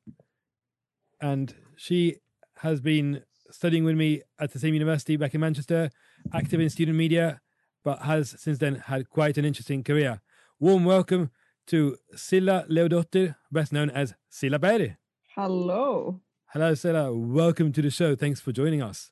And 1.22 1.54
she 1.76 2.18
has 2.58 2.82
been 2.82 3.24
studying 3.52 3.84
with 3.84 3.96
me 3.96 4.22
at 4.40 4.52
the 4.52 4.60
same 4.60 4.74
university 4.74 5.16
back 5.16 5.34
in 5.34 5.42
Manchester, 5.42 5.90
active 6.34 6.60
in 6.60 6.70
student 6.70 6.98
media, 6.98 7.42
but 7.84 8.00
has 8.00 8.36
since 8.40 8.58
then 8.58 8.76
had 8.76 9.10
quite 9.10 9.38
an 9.38 9.46
interesting 9.46 9.84
career. 9.84 10.22
Warm 10.60 10.86
welcome 10.86 11.32
to 11.68 11.98
Silla 12.16 12.66
Leodottir, 12.70 13.36
best 13.52 13.74
known 13.74 13.90
as 13.90 14.16
Silla 14.30 14.60
Berry. 14.60 14.98
Hello. 15.36 16.22
Hello, 16.48 16.74
Silla. 16.76 17.14
Welcome 17.14 17.72
to 17.74 17.82
the 17.82 17.90
show. 17.90 18.16
Thanks 18.16 18.40
for 18.40 18.52
joining 18.52 18.82
us. 18.82 19.12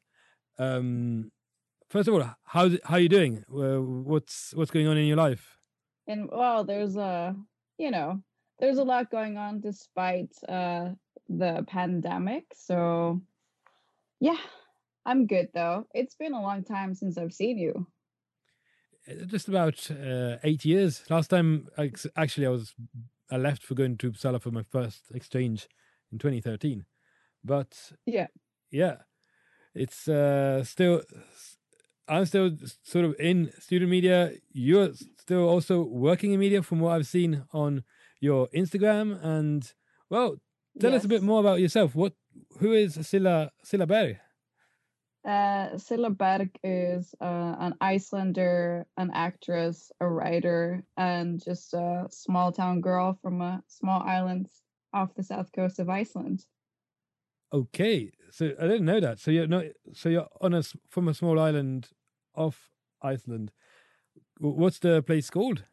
Um, 0.60 1.32
first 1.90 2.08
of 2.08 2.14
all, 2.14 2.36
how 2.46 2.70
how 2.84 2.96
are 2.96 3.00
you 3.00 3.10
doing? 3.10 3.44
Uh, 3.52 3.82
what's 3.82 4.54
what's 4.54 4.72
going 4.72 4.88
on 4.88 4.98
in 4.98 5.08
your 5.08 5.18
life? 5.18 5.58
And 6.12 6.30
well, 6.32 6.66
there's 6.66 6.98
a, 6.98 7.36
you 7.78 7.92
know, 7.92 8.22
there's 8.60 8.78
a 8.78 8.84
lot 8.84 9.10
going 9.10 9.38
on 9.38 9.62
despite 9.62 10.32
uh 10.50 10.90
the 11.30 11.64
pandemic. 11.68 12.46
So 12.56 13.22
yeah, 14.20 14.42
I'm 15.06 15.26
good 15.26 15.50
though. 15.54 15.88
It's 15.94 16.16
been 16.16 16.34
a 16.34 16.42
long 16.42 16.64
time 16.64 16.94
since 16.96 17.18
I've 17.18 17.34
seen 17.34 17.58
you. 17.58 17.88
Uh, 19.08 19.26
Just 19.26 19.48
about 19.48 19.90
uh, 19.90 20.38
eight 20.44 20.66
years. 20.66 21.04
Last 21.10 21.30
time, 21.30 21.68
ex- 21.78 22.08
actually, 22.16 22.48
I 22.48 22.50
was 22.50 22.76
I 23.32 23.38
left 23.38 23.64
for 23.64 23.76
going 23.76 23.98
to 23.98 24.12
Uppsala 24.12 24.42
for 24.42 24.52
my 24.52 24.64
first 24.64 25.12
exchange 25.14 25.68
in 26.12 26.20
2013. 26.20 26.86
But 27.44 27.94
Yeah. 28.06 28.28
yeah, 28.70 28.98
it's 29.74 30.08
uh, 30.08 30.64
still. 30.64 31.02
I'm 32.08 32.26
still 32.26 32.52
sort 32.84 33.06
of 33.06 33.16
in 33.20 33.52
student 33.60 33.90
media. 33.92 34.32
You're 34.52 34.92
still 35.20 35.48
also 35.48 35.84
working 35.84 36.34
in 36.34 36.40
media, 36.40 36.62
from 36.62 36.80
what 36.80 36.96
I've 36.96 37.08
seen 37.08 37.44
on 37.54 37.84
your 38.20 38.48
Instagram. 38.56 39.24
And 39.24 39.72
well, 40.10 40.38
tell 40.80 40.94
us 40.94 41.06
a 41.06 41.08
bit 41.08 41.24
more 41.24 41.40
about 41.40 41.60
yourself. 41.60 41.96
What, 41.96 42.14
who 42.60 42.74
is 42.74 43.00
Silla 43.08 43.52
Silla 43.64 43.86
Berg? 43.86 44.18
Uh, 45.24 45.78
Silla 45.78 46.10
Berg 46.10 46.50
is 46.64 47.14
uh, 47.22 47.56
an 47.60 47.76
Icelander, 47.80 48.88
an 48.98 49.12
actress, 49.14 49.92
a 50.00 50.08
writer, 50.08 50.84
and 50.98 51.44
just 51.44 51.74
a 51.76 52.08
small 52.10 52.52
town 52.52 52.82
girl 52.82 53.20
from 53.22 53.42
a 53.42 53.64
small 53.68 54.02
island 54.02 54.48
off 54.94 55.14
the 55.14 55.24
south 55.24 55.52
coast 55.52 55.80
of 55.80 55.90
Iceland. 55.90 56.46
Okay, 57.54 58.12
so 58.32 58.52
I 58.60 58.68
didn't 58.68 58.86
know 58.86 59.00
that. 59.00 59.20
So 59.20 59.32
you're 59.32 59.48
not. 59.48 59.66
So 59.94 60.10
you're 60.10 60.28
on 60.40 60.54
a 60.54 60.64
from 60.90 61.08
a 61.08 61.14
small 61.14 61.40
island 61.40 61.90
off 62.36 62.70
Iceland. 63.02 63.52
What's 64.40 64.80
the 64.80 65.04
place 65.04 65.30
called? 65.30 65.64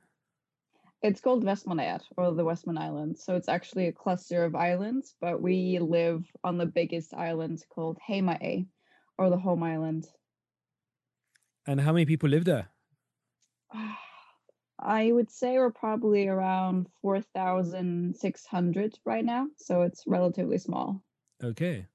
It's 1.01 1.21
called 1.21 1.45
Vestmannaeyjar 1.45 2.01
or 2.17 2.35
the 2.35 2.45
Westman 2.45 2.77
Islands. 2.77 3.23
So 3.25 3.37
it's 3.37 3.49
actually 3.49 3.87
a 3.87 3.93
cluster 3.93 4.45
of 4.45 4.57
islands, 4.57 5.15
but 5.21 5.41
we 5.41 5.79
live 5.79 6.25
on 6.43 6.59
the 6.59 6.67
biggest 6.67 7.15
island 7.15 7.65
called 7.71 7.99
Heimaey 8.09 8.67
or 9.17 9.31
the 9.31 9.39
home 9.39 9.63
island. 9.63 10.09
And 11.67 11.81
how 11.81 11.93
many 11.93 12.05
people 12.05 12.29
live 12.29 12.45
there? 12.45 12.69
I 14.81 15.13
would 15.13 15.31
say 15.31 15.59
we're 15.59 15.71
probably 15.71 16.29
around 16.29 16.89
4,600 17.03 18.99
right 19.05 19.25
now. 19.25 19.47
So 19.57 19.83
it's 19.83 20.05
relatively 20.07 20.59
small. 20.59 21.03
Okay, 21.43 21.87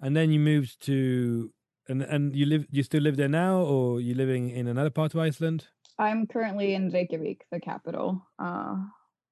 and 0.00 0.16
then 0.16 0.30
you 0.30 0.40
moved 0.40 0.80
to 0.86 1.52
and 1.88 2.02
and 2.02 2.34
you 2.34 2.46
live. 2.46 2.66
You 2.70 2.82
still 2.82 3.02
live 3.02 3.16
there 3.16 3.28
now, 3.28 3.58
or 3.60 4.00
you 4.00 4.14
living 4.14 4.50
in 4.50 4.66
another 4.68 4.90
part 4.90 5.14
of 5.14 5.20
Iceland? 5.20 5.66
I'm 5.98 6.26
currently 6.26 6.74
in 6.74 6.90
Reykjavik, 6.90 7.46
the 7.52 7.60
capital. 7.60 8.26
Uh, 8.38 8.76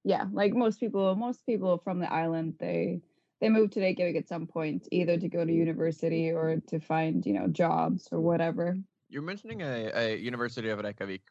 yeah, 0.04 0.26
like 0.32 0.54
most 0.54 0.78
people, 0.78 1.14
most 1.16 1.44
people 1.46 1.78
from 1.78 1.98
the 1.98 2.12
island, 2.12 2.54
they 2.60 3.02
they 3.40 3.48
move 3.48 3.70
to 3.72 3.80
Reykjavik 3.80 4.16
at 4.16 4.28
some 4.28 4.46
point, 4.46 4.86
either 4.92 5.18
to 5.18 5.28
go 5.28 5.44
to 5.44 5.52
university 5.52 6.30
or 6.30 6.60
to 6.68 6.78
find, 6.78 7.26
you 7.26 7.32
know, 7.32 7.48
jobs 7.48 8.08
or 8.12 8.20
whatever. 8.20 8.76
You're 9.08 9.22
mentioning 9.22 9.62
a, 9.62 9.90
a 9.94 10.16
University 10.16 10.68
of 10.70 10.78
Reykjavik 10.78 11.22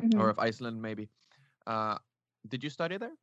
Mhm. 0.00 0.18
or 0.18 0.30
of 0.30 0.38
Iceland, 0.38 0.80
maybe. 0.80 1.08
Uh, 1.66 1.98
did 2.48 2.64
you 2.64 2.70
study 2.70 2.96
there? 2.96 3.14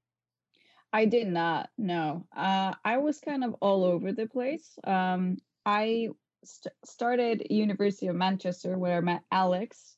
I 0.93 1.05
did 1.05 1.27
not. 1.27 1.69
No, 1.77 2.25
uh, 2.35 2.73
I 2.83 2.97
was 2.97 3.19
kind 3.19 3.43
of 3.43 3.55
all 3.61 3.83
over 3.83 4.11
the 4.13 4.27
place. 4.27 4.79
Um, 4.83 5.37
I 5.65 6.09
st- 6.43 6.73
started 6.85 7.47
University 7.49 8.07
of 8.07 8.15
Manchester 8.15 8.77
where 8.77 8.97
I 8.97 9.01
met 9.01 9.23
Alex. 9.31 9.97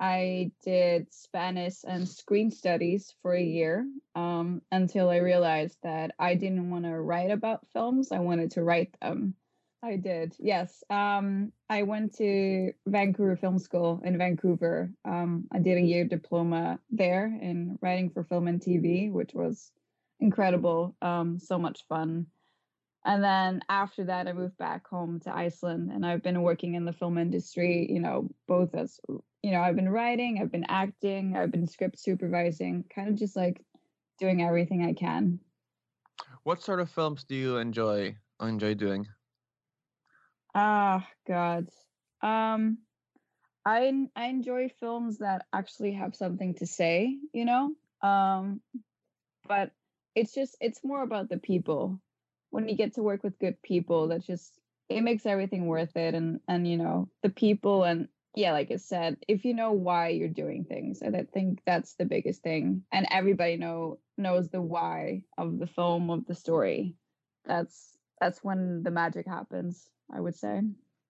I 0.00 0.52
did 0.62 1.12
Spanish 1.12 1.78
and 1.86 2.08
screen 2.08 2.50
studies 2.50 3.14
for 3.20 3.34
a 3.34 3.42
year 3.42 3.88
um, 4.14 4.62
until 4.70 5.10
I 5.10 5.16
realized 5.16 5.78
that 5.82 6.12
I 6.18 6.34
didn't 6.34 6.70
want 6.70 6.84
to 6.84 7.00
write 7.00 7.32
about 7.32 7.66
films. 7.72 8.12
I 8.12 8.20
wanted 8.20 8.52
to 8.52 8.62
write 8.62 8.94
them. 9.00 9.34
I 9.82 9.96
did, 9.96 10.34
yes. 10.38 10.82
Um, 10.90 11.52
I 11.70 11.82
went 11.84 12.16
to 12.18 12.72
Vancouver 12.86 13.36
Film 13.36 13.58
School 13.58 14.00
in 14.04 14.18
Vancouver. 14.18 14.90
Um, 15.04 15.46
I 15.52 15.58
did 15.60 15.78
a 15.78 15.82
year 15.86 16.04
diploma 16.04 16.80
there 16.90 17.26
in 17.26 17.78
writing 17.80 18.10
for 18.10 18.24
film 18.24 18.48
and 18.48 18.60
TV, 18.60 19.10
which 19.10 19.34
was 19.34 19.70
incredible, 20.20 20.96
um, 21.02 21.38
so 21.38 21.58
much 21.58 21.84
fun. 21.88 22.26
And 23.04 23.22
then 23.22 23.62
after 23.68 24.04
that, 24.04 24.28
I 24.28 24.32
moved 24.32 24.58
back 24.58 24.86
home 24.88 25.20
to 25.20 25.34
Iceland, 25.34 25.90
and 25.92 26.04
I've 26.04 26.22
been 26.22 26.42
working 26.42 26.74
in 26.74 26.84
the 26.84 26.92
film 26.92 27.16
industry. 27.16 27.86
You 27.90 28.00
know, 28.00 28.28
both 28.46 28.74
as 28.74 29.00
you 29.42 29.52
know, 29.52 29.60
I've 29.60 29.76
been 29.76 29.88
writing, 29.88 30.38
I've 30.40 30.52
been 30.52 30.66
acting, 30.68 31.36
I've 31.36 31.52
been 31.52 31.66
script 31.66 31.98
supervising, 31.98 32.84
kind 32.94 33.08
of 33.08 33.14
just 33.14 33.36
like 33.36 33.62
doing 34.18 34.42
everything 34.42 34.84
I 34.84 34.92
can. 34.92 35.38
What 36.42 36.62
sort 36.62 36.80
of 36.80 36.90
films 36.90 37.24
do 37.24 37.34
you 37.34 37.56
enjoy 37.58 38.16
enjoy 38.40 38.74
doing? 38.74 39.06
Ah, 40.54 41.06
God. 41.26 41.68
Um, 42.20 42.78
I 43.64 44.08
I 44.16 44.26
enjoy 44.26 44.70
films 44.80 45.18
that 45.18 45.46
actually 45.52 45.92
have 45.92 46.16
something 46.16 46.54
to 46.54 46.66
say, 46.66 47.16
you 47.32 47.44
know. 47.44 47.74
Um, 48.02 48.60
but 49.46 49.72
it's 50.14 50.34
just 50.34 50.56
it's 50.60 50.84
more 50.84 51.02
about 51.02 51.28
the 51.28 51.38
people. 51.38 52.00
When 52.50 52.68
you 52.68 52.76
get 52.76 52.94
to 52.94 53.02
work 53.02 53.22
with 53.22 53.38
good 53.38 53.60
people, 53.62 54.08
that 54.08 54.24
just 54.24 54.58
it 54.88 55.02
makes 55.02 55.26
everything 55.26 55.66
worth 55.66 55.96
it. 55.96 56.14
And 56.14 56.40
and 56.48 56.66
you 56.66 56.76
know 56.76 57.08
the 57.22 57.30
people 57.30 57.84
and 57.84 58.08
yeah, 58.34 58.52
like 58.52 58.70
I 58.70 58.76
said, 58.76 59.16
if 59.26 59.44
you 59.44 59.54
know 59.54 59.72
why 59.72 60.08
you're 60.08 60.28
doing 60.28 60.64
things, 60.64 61.02
and 61.02 61.16
I 61.16 61.24
think 61.24 61.60
that's 61.66 61.94
the 61.94 62.04
biggest 62.04 62.42
thing. 62.42 62.82
And 62.92 63.06
everybody 63.10 63.56
know 63.56 63.98
knows 64.16 64.48
the 64.48 64.62
why 64.62 65.24
of 65.36 65.58
the 65.58 65.66
film 65.66 66.10
of 66.10 66.26
the 66.26 66.34
story. 66.34 66.94
That's 67.44 67.96
that's 68.20 68.44
when 68.44 68.82
the 68.82 68.90
magic 68.90 69.26
happens. 69.26 69.88
I 70.12 70.20
would 70.20 70.36
say. 70.36 70.62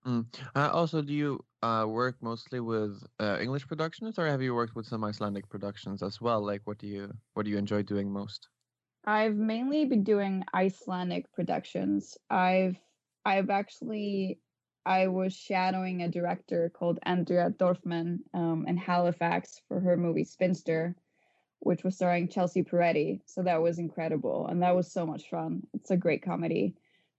Mm. 0.07 0.27
Uh, 0.55 0.71
also, 0.73 1.03
do 1.03 1.13
you 1.13 1.45
uh, 1.63 1.85
work 1.87 2.17
mostly 2.21 2.61
with 2.61 3.03
uh, 3.21 3.39
English 3.41 3.67
productions, 3.67 4.19
or 4.19 4.27
have 4.27 4.43
you 4.43 4.55
worked 4.55 4.75
with 4.75 4.87
some 4.87 5.05
Icelandic 5.05 5.49
productions 5.49 6.03
as 6.03 6.21
well? 6.21 6.45
Like, 6.45 6.63
what 6.65 6.79
do 6.79 6.87
you 6.87 7.13
what 7.35 7.45
do 7.45 7.51
you 7.51 7.59
enjoy 7.59 7.83
doing 7.83 8.11
most? 8.11 8.49
I've 9.09 9.37
mainly 9.37 9.87
been 9.87 10.05
doing 10.05 10.45
Icelandic 10.55 11.33
productions. 11.33 12.19
I've 12.29 12.77
I've 13.25 13.49
actually 13.49 14.39
I 14.85 15.07
was 15.07 15.33
shadowing 15.35 16.03
a 16.03 16.11
director 16.11 16.71
called 16.75 16.99
Andrea 17.05 17.49
Dorfman 17.49 18.19
um, 18.35 18.67
in 18.69 18.77
Halifax 18.77 19.63
for 19.67 19.81
her 19.81 19.97
movie 19.97 20.25
Spinster, 20.25 20.95
which 21.61 21.85
was 21.85 21.95
starring 21.95 22.29
Chelsea 22.29 22.63
Peretti. 22.63 23.23
So 23.25 23.43
that 23.45 23.63
was 23.63 23.79
incredible. 23.79 24.47
And 24.47 24.63
that 24.63 24.77
was 24.77 24.93
so 24.93 25.07
much 25.07 25.31
fun. 25.31 25.63
It's 25.73 25.91
a 25.91 25.97
great 25.97 26.23
comedy. 26.23 26.75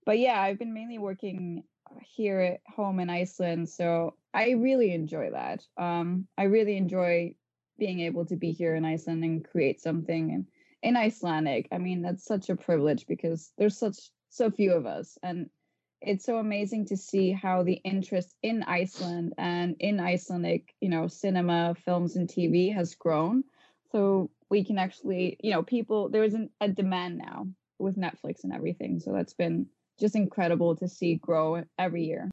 But 0.05 0.19
yeah, 0.19 0.39
I've 0.39 0.60
been 0.60 0.75
mainly 0.75 1.00
working 1.00 1.63
here 2.03 2.39
at 2.39 2.60
home 2.72 3.00
in 3.00 3.10
Iceland. 3.10 3.67
So 3.67 4.13
I 4.31 4.51
really 4.51 4.93
enjoy 4.93 5.31
that. 5.31 5.63
Um, 5.75 6.27
I 6.38 6.43
really 6.43 6.77
enjoy 6.77 7.34
being 7.79 8.01
able 8.01 8.25
to 8.25 8.36
be 8.36 8.51
here 8.51 8.75
in 8.75 8.86
Iceland 8.86 9.24
and 9.24 9.43
create 9.43 9.81
something 9.81 10.29
in, 10.29 10.48
in 10.81 10.95
Icelandic. 10.95 11.67
I 11.71 11.77
mean, 11.77 12.01
that's 12.01 12.24
such 12.24 12.50
a 12.50 12.55
privilege 12.55 13.05
because 13.07 13.51
there's 13.57 13.77
such 13.77 13.98
so 14.29 14.51
few 14.51 14.74
of 14.74 14.86
us. 14.86 15.17
And 15.24 15.50
it's 16.01 16.25
so 16.25 16.38
amazing 16.38 16.86
to 16.86 16.98
see 16.98 17.31
how 17.31 17.63
the 17.63 17.81
interest 17.83 18.33
in 18.41 18.63
Iceland 18.63 19.33
and 19.38 19.75
in 19.79 20.00
Icelandic, 20.00 20.74
you 20.79 20.89
know, 20.89 21.07
cinema, 21.07 21.75
films, 21.86 22.15
and 22.15 22.29
TV 22.29 22.74
has 22.74 22.95
grown. 22.95 23.43
So 23.91 24.29
we 24.50 24.63
can 24.63 24.77
actually, 24.77 25.38
you 25.41 25.51
know, 25.51 25.63
people 25.63 26.09
there 26.09 26.24
isn't 26.24 26.51
a 26.62 26.69
demand 26.69 27.17
now 27.17 27.48
with 27.79 27.98
Netflix 27.98 28.43
and 28.43 28.53
everything. 28.53 29.00
So 29.00 29.12
that's 29.12 29.33
been 29.33 29.67
just 30.00 30.15
incredible 30.15 30.75
to 30.77 30.88
see 30.88 31.15
grow 31.15 31.63
every 31.77 32.05
year. 32.05 32.29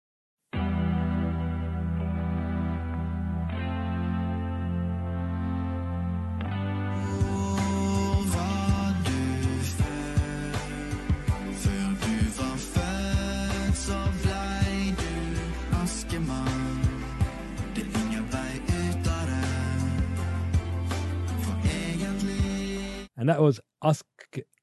And 23.27 23.35
that 23.35 23.43
was 23.43 23.61
Ask 23.83 24.07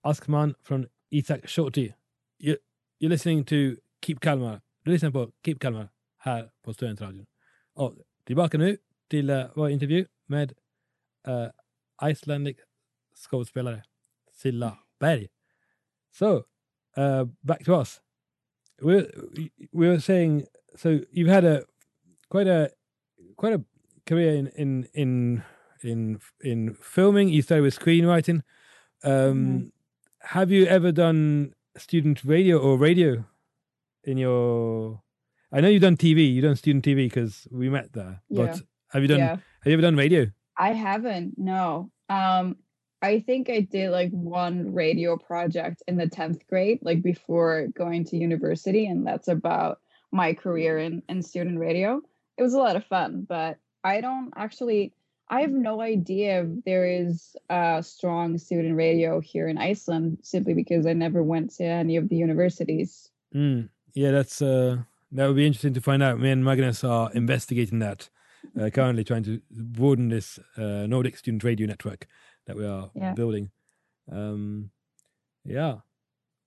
Askman 0.06 0.56
from 0.64 0.88
Isak 1.12 1.50
Shorty. 1.50 1.94
You, 2.40 2.56
you're 2.98 3.10
listening 3.10 3.44
to 3.44 3.76
Keep 4.02 4.22
Kalmar. 4.22 4.62
Du 4.86 4.92
lyssnar 4.92 5.12
på 5.12 5.32
Keep 5.46 5.60
Kalmar 5.60 5.90
här 6.18 6.50
på 6.62 6.74
Studentradion. 6.74 7.26
Och 7.74 7.96
tillbaka 8.26 8.58
nu 8.58 8.78
till 9.10 9.30
uh, 9.30 9.46
vår 9.56 9.70
intervju 9.70 10.06
med 10.26 10.54
uh, 11.28 12.10
Icelandic 12.12 12.58
skådespelare 13.16 13.84
Silla 14.32 14.78
Berg. 15.00 15.28
So, 16.12 16.44
uh, 16.98 17.26
back 17.42 17.66
to 17.66 17.82
us. 17.82 18.02
We 18.82 19.08
we 19.74 19.90
were 19.90 20.00
saying 20.00 20.46
so 20.76 20.90
you've 21.12 21.34
had 21.34 21.46
a 21.46 21.62
quite 22.30 22.48
a 22.48 22.70
quite 23.36 23.56
a 23.56 23.64
career 24.06 24.38
in 24.38 24.48
in 24.48 24.88
in 24.94 25.42
in 25.84 26.20
in 26.42 26.74
filming. 26.76 27.30
You 27.30 27.42
started 27.42 27.64
with 27.64 27.78
screenwriting. 27.78 28.42
Um, 29.04 29.72
Have 30.22 30.52
you 30.52 30.66
ever 30.66 30.92
done 30.92 31.54
student 31.78 32.24
radio 32.24 32.58
or 32.58 32.78
radio 32.78 33.26
in 34.04 34.18
your? 34.18 35.02
I 35.52 35.62
know 35.62 35.68
you've 35.68 35.82
done 35.82 35.98
TV. 35.98 36.34
You've 36.34 36.46
done 36.46 36.56
student 36.56 36.86
TV 36.86 37.06
because 37.06 37.48
we 37.52 37.70
met 37.70 37.94
there. 37.94 38.22
Yeah. 38.30 38.46
But 38.46 38.62
have 38.90 39.02
you 39.02 39.08
done? 39.08 39.20
Yeah. 39.20 39.36
Have 39.36 39.68
you 39.68 39.74
ever 39.74 39.82
done 39.82 39.96
radio? 39.96 40.28
I 40.58 40.74
haven't. 40.74 41.38
No. 41.38 41.92
Um, 42.10 42.58
I 43.04 43.20
think 43.20 43.50
I 43.50 43.60
did 43.60 43.92
like 43.92 44.12
one 44.12 44.74
radio 44.74 45.18
project 45.18 45.84
in 45.90 45.98
the 45.98 46.08
10th 46.08 46.48
grade, 46.48 46.80
like 46.84 47.04
before 47.04 47.68
going 47.76 48.06
to 48.06 48.18
university. 48.18 48.86
And 48.86 49.06
that's 49.06 49.28
about 49.28 49.80
my 50.14 50.34
career 50.34 50.78
in, 50.78 51.04
in 51.10 51.22
student 51.22 51.60
radio. 51.60 52.02
It 52.38 52.44
was 52.44 52.54
a 52.54 52.60
lot 52.60 52.78
of 52.78 52.86
fun, 52.86 53.26
but 53.28 53.58
I 53.84 54.00
don't 54.00 54.32
actually, 54.38 54.94
I 55.34 55.42
have 55.42 55.52
no 55.52 55.82
idea 55.82 56.44
if 56.44 56.64
there 56.64 56.86
is 56.86 57.36
a 57.50 57.82
strong 57.82 58.38
student 58.38 58.76
radio 58.76 59.20
here 59.20 59.48
in 59.48 59.58
Iceland 59.58 60.20
simply 60.22 60.54
because 60.54 60.86
I 60.86 60.94
never 60.94 61.24
went 61.24 61.56
to 61.56 61.64
any 61.64 61.98
of 61.98 62.08
the 62.08 62.16
universities. 62.16 63.10
Mm. 63.34 63.70
Yeah, 63.96 64.12
that's 64.12 64.44
uh, 64.44 64.78
that 65.12 65.26
would 65.26 65.36
be 65.36 65.48
interesting 65.48 65.74
to 65.74 65.82
find 65.82 66.04
out. 66.04 66.20
Me 66.20 66.30
and 66.30 66.46
Magnus 66.46 66.84
are 66.84 67.12
investigating 67.14 67.80
that. 67.80 68.10
Uh, 68.60 68.70
currently, 68.70 69.04
trying 69.04 69.24
to 69.24 69.42
broaden 69.50 70.10
this 70.10 70.38
uh, 70.56 70.86
Nordic 70.86 71.18
student 71.18 71.44
radio 71.44 71.66
network 71.66 72.06
that 72.46 72.56
we 72.56 72.66
are 72.68 72.92
Yeah. 72.94 73.14
building. 73.14 73.50
Um, 74.12 74.70
yeah, 75.46 75.78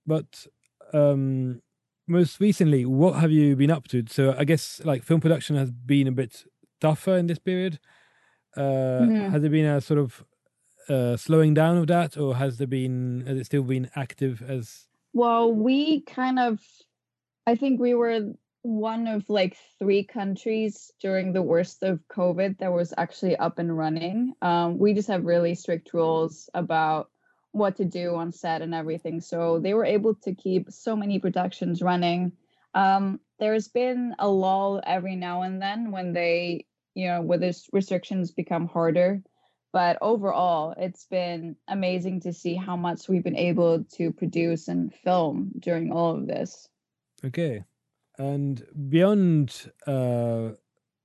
but 0.05 0.47
um, 0.93 1.61
most 2.07 2.39
recently, 2.39 2.85
what 2.85 3.15
have 3.15 3.31
you 3.31 3.57
been 3.57 3.71
up 3.71 3.89
to? 3.89 4.05
So 4.07 4.33
I 4.37 4.45
guess 4.45 4.79
like 4.85 5.03
film 5.03 5.19
production 5.19 5.57
has 5.57 5.71
been 5.71 6.07
a 6.07 6.13
bit 6.13 6.45
tougher 6.79 7.17
in 7.17 7.27
this 7.27 7.39
period. 7.39 7.79
Uh, 8.57 9.05
Mhm. 9.05 9.29
Has 9.31 9.41
there 9.41 9.51
been 9.51 9.65
a 9.65 9.81
sort 9.81 9.99
of 9.99 10.25
uh, 10.89 11.17
slowing 11.17 11.53
down 11.53 11.77
of 11.77 11.87
that, 11.87 12.17
or 12.17 12.35
has 12.35 12.57
there 12.57 12.67
been 12.67 13.23
has 13.27 13.37
it 13.37 13.45
still 13.45 13.63
been 13.63 13.89
active 13.95 14.41
as? 14.41 14.87
Well, 15.13 15.51
we 15.53 16.01
kind 16.01 16.39
of, 16.39 16.61
I 17.45 17.55
think 17.55 17.79
we 17.79 17.93
were 17.93 18.33
one 18.63 19.07
of 19.07 19.29
like 19.29 19.57
three 19.79 20.03
countries 20.03 20.91
during 21.01 21.33
the 21.33 21.41
worst 21.41 21.83
of 21.83 21.99
COVID 22.09 22.59
that 22.59 22.71
was 22.71 22.93
actually 22.97 23.35
up 23.37 23.59
and 23.59 23.75
running. 23.77 24.33
Um, 24.41 24.77
we 24.77 24.93
just 24.93 25.07
have 25.07 25.25
really 25.25 25.55
strict 25.55 25.93
rules 25.93 26.49
about 26.53 27.09
what 27.51 27.77
to 27.77 27.85
do 27.85 28.15
on 28.15 28.31
set 28.31 28.61
and 28.61 28.75
everything. 28.75 29.21
So 29.21 29.59
they 29.59 29.73
were 29.73 29.85
able 29.85 30.13
to 30.15 30.35
keep 30.35 30.69
so 30.69 30.95
many 30.95 31.17
productions 31.19 31.81
running. 31.81 32.33
Um, 32.75 33.19
there's 33.39 33.67
been 33.69 34.13
a 34.19 34.27
lull 34.29 34.81
every 34.85 35.15
now 35.15 35.41
and 35.41 35.59
then 35.61 35.89
when 35.91 36.13
they, 36.13 36.66
you 36.97 37.07
know, 37.07 37.21
where 37.21 37.37
the 37.37 37.53
restrictions 37.71 38.31
become 38.31 38.67
harder 38.67 39.21
but 39.73 39.97
overall 40.01 40.73
it's 40.77 41.05
been 41.05 41.55
amazing 41.67 42.21
to 42.21 42.31
see 42.31 42.55
how 42.55 42.75
much 42.75 43.09
we've 43.09 43.23
been 43.23 43.35
able 43.51 43.83
to 43.97 44.11
produce 44.11 44.67
and 44.67 44.93
film 44.93 45.51
during 45.59 45.91
all 45.91 46.15
of 46.15 46.25
this 46.27 46.69
Okay. 47.25 47.63
And 48.17 48.65
beyond 48.89 49.71
uh, 49.85 50.51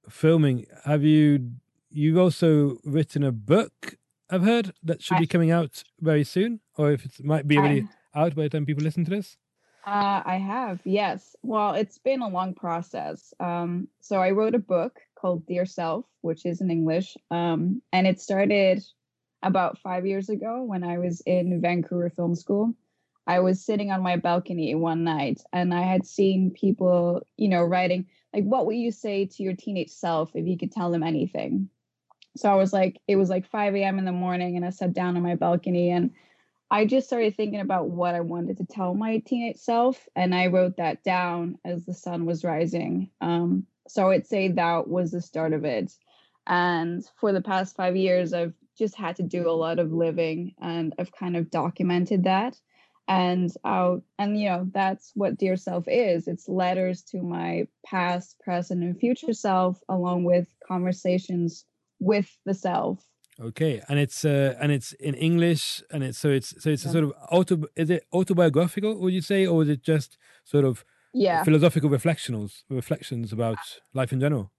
filming, 0.08 0.66
have 0.84 1.02
you 1.04 1.52
you've 1.90 2.18
also 2.18 2.78
written 2.84 3.22
a 3.22 3.32
book? 3.32 3.96
I've 4.30 4.42
heard 4.42 4.72
that 4.82 5.02
should 5.02 5.18
be 5.18 5.26
coming 5.26 5.50
out 5.50 5.84
very 6.00 6.24
soon, 6.24 6.60
or 6.76 6.90
if 6.92 7.04
it 7.04 7.24
might 7.24 7.46
be 7.46 7.58
already 7.58 7.86
out 8.14 8.34
by 8.34 8.44
the 8.44 8.50
time 8.50 8.66
people 8.66 8.82
listen 8.82 9.04
to 9.04 9.10
this. 9.10 9.36
uh, 9.86 10.22
i 10.24 10.36
have 10.36 10.80
yes 10.84 11.34
well 11.42 11.74
it's 11.74 11.98
been 11.98 12.22
a 12.22 12.28
long 12.28 12.54
process 12.54 13.34
um, 13.40 13.88
so 14.00 14.16
i 14.22 14.30
wrote 14.30 14.54
a 14.54 14.58
book 14.58 15.00
called 15.22 15.46
dear 15.46 15.64
self 15.64 16.04
which 16.20 16.44
is 16.44 16.60
in 16.60 16.70
english 16.70 17.16
um, 17.30 17.80
and 17.92 18.06
it 18.06 18.20
started 18.20 18.82
about 19.42 19.78
five 19.78 20.04
years 20.06 20.28
ago 20.28 20.62
when 20.62 20.84
i 20.84 20.98
was 20.98 21.22
in 21.22 21.60
vancouver 21.60 22.10
film 22.10 22.34
school 22.34 22.74
I 23.24 23.38
was 23.38 23.64
sitting 23.64 23.92
on 23.92 24.02
my 24.02 24.16
balcony 24.16 24.74
one 24.74 25.04
night 25.04 25.42
and 25.52 25.72
I 25.72 25.82
had 25.82 26.04
seen 26.04 26.50
people, 26.50 27.24
you 27.36 27.48
know, 27.48 27.62
writing 27.62 28.06
like, 28.34 28.44
what 28.44 28.66
would 28.66 28.76
you 28.76 28.90
say 28.90 29.26
to 29.26 29.42
your 29.42 29.54
teenage 29.54 29.90
self 29.90 30.30
if 30.34 30.46
you 30.46 30.56
could 30.56 30.72
tell 30.72 30.90
them 30.90 31.02
anything? 31.02 31.68
So 32.36 32.50
I 32.50 32.54
was 32.54 32.72
like, 32.72 32.98
it 33.06 33.16
was 33.16 33.28
like 33.28 33.46
5 33.46 33.76
a.m. 33.76 33.98
in 33.98 34.06
the 34.06 34.12
morning 34.12 34.56
and 34.56 34.64
I 34.64 34.70
sat 34.70 34.94
down 34.94 35.16
on 35.16 35.22
my 35.22 35.34
balcony 35.34 35.90
and 35.90 36.12
I 36.70 36.86
just 36.86 37.06
started 37.06 37.36
thinking 37.36 37.60
about 37.60 37.90
what 37.90 38.14
I 38.14 38.20
wanted 38.20 38.56
to 38.56 38.64
tell 38.64 38.94
my 38.94 39.18
teenage 39.18 39.58
self. 39.58 40.08
And 40.16 40.34
I 40.34 40.46
wrote 40.46 40.78
that 40.78 41.04
down 41.04 41.58
as 41.64 41.84
the 41.84 41.92
sun 41.92 42.24
was 42.24 42.44
rising. 42.44 43.10
Um, 43.20 43.66
so 43.88 44.10
I'd 44.10 44.26
say 44.26 44.48
that 44.48 44.88
was 44.88 45.10
the 45.10 45.20
start 45.20 45.52
of 45.52 45.64
it. 45.64 45.92
And 46.46 47.04
for 47.20 47.32
the 47.32 47.40
past 47.40 47.76
five 47.76 47.96
years, 47.96 48.32
I've 48.32 48.54
just 48.76 48.96
had 48.96 49.16
to 49.16 49.22
do 49.22 49.48
a 49.48 49.52
lot 49.52 49.78
of 49.78 49.92
living 49.92 50.54
and 50.60 50.94
I've 50.98 51.12
kind 51.12 51.36
of 51.36 51.50
documented 51.50 52.24
that 52.24 52.56
and 53.08 53.52
out 53.64 54.02
and 54.18 54.38
you 54.38 54.48
know 54.48 54.68
that's 54.72 55.10
what 55.14 55.36
dear 55.36 55.56
self 55.56 55.84
is 55.88 56.28
it's 56.28 56.48
letters 56.48 57.02
to 57.02 57.20
my 57.20 57.66
past 57.84 58.38
present 58.40 58.82
and 58.82 58.98
future 58.98 59.32
self 59.32 59.80
along 59.88 60.22
with 60.22 60.46
conversations 60.66 61.64
with 61.98 62.30
the 62.46 62.54
self 62.54 63.04
Okay, 63.40 63.80
and 63.88 63.98
it's 63.98 64.26
uh, 64.26 64.54
and 64.60 64.70
it's 64.70 64.92
in 64.92 65.14
English, 65.14 65.82
and 65.90 66.04
it's 66.04 66.18
so 66.18 66.28
it's 66.28 66.62
so 66.62 66.68
it's 66.68 66.84
a 66.84 66.90
sort 66.90 67.04
of 67.04 67.14
auto. 67.30 67.62
Is 67.74 67.88
it 67.88 68.04
autobiographical? 68.12 69.00
Would 69.00 69.14
you 69.14 69.22
say, 69.22 69.46
or 69.46 69.62
is 69.62 69.70
it 69.70 69.82
just 69.82 70.18
sort 70.44 70.66
of 70.66 70.84
yeah. 71.12 71.44
Philosophical 71.44 71.90
reflections 71.90 72.64
reflections 72.70 73.32
about 73.32 73.58
life 73.94 74.12
in 74.12 74.20
general? 74.20 74.52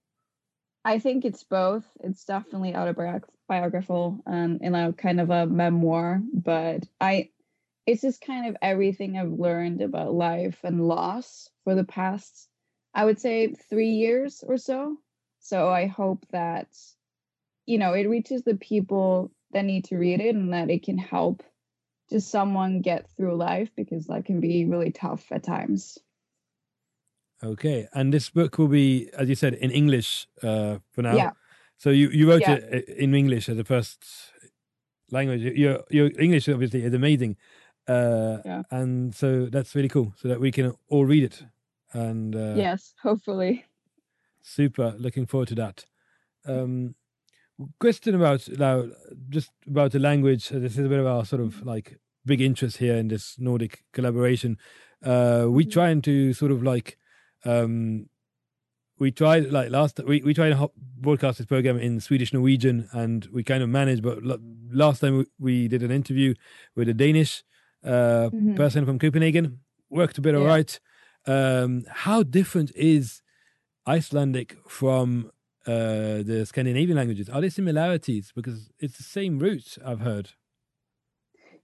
i 0.84 0.98
think 0.98 1.24
it's 1.24 1.42
both. 1.42 1.84
It's 2.00 2.24
definitely 2.24 2.74
autobiographical 2.74 4.20
and 4.26 4.56
um, 4.56 4.58
you 4.62 4.70
know 4.70 4.92
kind 4.92 5.20
of 5.20 5.30
a 5.30 5.46
memoir 5.46 6.20
but 6.32 6.84
i 7.00 7.30
it's 7.86 8.02
just 8.02 8.20
kind 8.20 8.48
of 8.48 8.56
everything 8.62 9.18
i've 9.18 9.32
learned 9.32 9.82
about 9.82 10.14
life 10.14 10.58
and 10.64 10.86
loss 10.86 11.48
for 11.64 11.74
the 11.74 11.84
past 11.84 12.48
i 12.94 13.04
would 13.04 13.20
say 13.20 13.54
three 13.70 13.90
years 13.90 14.44
or 14.46 14.56
so. 14.56 14.96
So 15.40 15.68
i 15.68 15.86
hope 15.86 16.24
that 16.30 16.68
you 17.66 17.78
know 17.78 17.92
it 17.92 18.08
reaches 18.08 18.42
the 18.42 18.56
people 18.56 19.30
that 19.52 19.64
need 19.64 19.84
to 19.86 19.96
read 19.96 20.20
it 20.20 20.34
and 20.34 20.52
that 20.52 20.70
it 20.70 20.82
can 20.82 20.98
help 20.98 21.42
just 22.10 22.30
someone 22.30 22.82
get 22.82 23.10
through 23.16 23.36
life 23.36 23.70
because 23.76 24.06
that 24.06 24.26
can 24.26 24.40
be 24.40 24.66
really 24.66 24.90
tough 24.90 25.24
at 25.32 25.42
times 25.42 25.98
Okay, 27.44 27.86
and 27.92 28.12
this 28.12 28.30
book 28.30 28.58
will 28.58 28.68
be, 28.68 29.08
as 29.18 29.28
you 29.28 29.34
said, 29.34 29.54
in 29.54 29.70
English 29.70 30.26
uh, 30.42 30.78
for 30.92 31.02
now. 31.02 31.16
Yeah. 31.16 31.30
So 31.76 31.90
you, 31.90 32.08
you 32.10 32.28
wrote 32.28 32.40
Yeah. 32.42 32.54
it 32.54 32.88
in 32.88 33.14
English 33.14 33.48
as 33.48 33.56
the 33.56 33.64
first 33.64 34.04
language. 35.10 35.42
Your 35.42 35.84
your 35.90 36.10
English 36.18 36.48
obviously 36.48 36.82
is 36.84 36.94
amazing, 36.94 37.36
uh, 37.88 38.38
Yeah. 38.44 38.62
and 38.70 39.14
so 39.14 39.46
that's 39.46 39.74
really 39.74 39.88
cool. 39.88 40.12
So 40.16 40.28
that 40.28 40.40
we 40.40 40.50
can 40.50 40.72
all 40.88 41.04
read 41.04 41.24
it, 41.24 41.44
and 41.92 42.34
uh, 42.34 42.54
yes, 42.56 42.94
hopefully. 43.02 43.64
super. 44.42 44.94
Looking 44.98 45.26
forward 45.26 45.48
to 45.48 45.54
that. 45.56 45.86
Um, 46.46 46.94
question 47.80 48.14
about 48.14 48.48
now, 48.58 48.84
just 49.28 49.50
about 49.66 49.92
the 49.92 49.98
language. 49.98 50.52
uh, 50.52 50.58
This 50.60 50.72
is 50.78 50.84
a 50.86 50.88
bit 50.88 51.00
of 51.00 51.06
our 51.06 51.24
sort 51.24 51.42
of 51.42 51.62
like 51.64 51.98
big 52.26 52.40
interest 52.40 52.76
here 52.78 52.96
in 52.96 53.08
this 53.08 53.36
Nordic 53.38 53.84
collaboration. 53.92 54.58
Uh, 55.02 55.46
we 55.50 55.64
trying 55.66 56.02
to 56.02 56.32
sort 56.32 56.52
of 56.52 56.62
like, 56.62 56.96
um, 57.44 58.08
we 58.98 59.10
tried 59.10 59.50
like 59.50 59.70
last 59.70 60.00
we 60.06 60.22
we 60.22 60.34
tried 60.34 60.50
to 60.50 60.70
broadcast 60.76 61.38
this 61.38 61.46
program 61.46 61.78
in 61.78 62.00
Swedish 62.00 62.32
Norwegian, 62.32 62.88
and 62.92 63.26
we 63.32 63.42
kind 63.42 63.62
of 63.62 63.68
managed. 63.68 64.02
But 64.02 64.18
last 64.70 65.00
time 65.00 65.18
we, 65.18 65.24
we 65.38 65.68
did 65.68 65.82
an 65.82 65.90
interview 65.90 66.34
with 66.76 66.88
a 66.88 66.94
Danish 66.94 67.42
uh, 67.84 68.30
Mhm. 68.32 68.56
person 68.56 68.86
from 68.86 68.98
Copenhagen, 68.98 69.58
worked 69.90 70.16
a 70.18 70.22
bit 70.22 70.34
Yeah. 70.34 70.40
alright. 70.40 70.80
Um, 71.26 71.84
how 71.88 72.22
different 72.22 72.70
is 72.76 73.20
Icelandic 73.86 74.56
from 74.68 75.30
uh, 75.66 76.22
the 76.22 76.44
Scandinavian 76.46 76.96
languages? 76.96 77.28
Are 77.28 77.40
there 77.40 77.50
similarities? 77.50 78.32
Because 78.34 78.70
it's 78.78 78.96
the 78.96 79.02
same 79.02 79.38
roots, 79.38 79.78
I've 79.84 80.00
heard. 80.00 80.30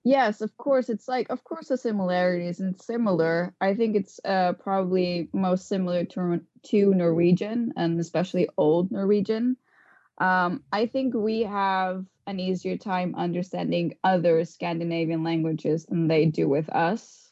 Yes, 0.05 0.41
of 0.41 0.57
course. 0.57 0.89
It's 0.89 1.09
like, 1.09 1.29
of 1.31 1.45
course, 1.45 1.69
the 1.69 1.77
similarities 1.77 2.61
and 2.61 2.81
similar. 2.81 3.55
I 3.61 3.75
think 3.75 3.97
it's 3.97 4.19
uh, 4.25 4.55
probably 4.55 5.29
most 5.33 5.69
similar 5.69 6.05
to 6.07 6.41
to 6.71 6.95
Norwegian 6.95 7.73
and 7.77 8.01
especially 8.01 8.49
Old 8.57 8.91
Norwegian. 8.91 9.57
Um, 10.19 10.63
I 10.73 10.87
think 10.87 11.15
we 11.15 11.43
have 11.43 12.05
an 12.27 12.41
easier 12.41 12.77
time 12.77 13.15
understanding 13.15 13.95
other 14.05 14.45
Scandinavian 14.45 15.23
languages 15.23 15.87
than 15.87 16.09
they 16.09 16.27
do 16.27 16.49
with 16.49 16.69
us, 16.71 17.31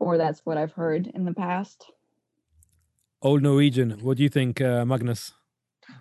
or 0.00 0.18
that's 0.18 0.44
what 0.44 0.56
I've 0.56 0.72
heard 0.72 1.06
in 1.06 1.24
the 1.24 1.34
past. 1.34 1.86
Old 3.20 3.42
Norwegian. 3.42 4.00
What 4.02 4.16
do 4.16 4.24
you 4.24 4.28
think, 4.28 4.60
uh, 4.60 4.84
Magnus? 4.84 5.32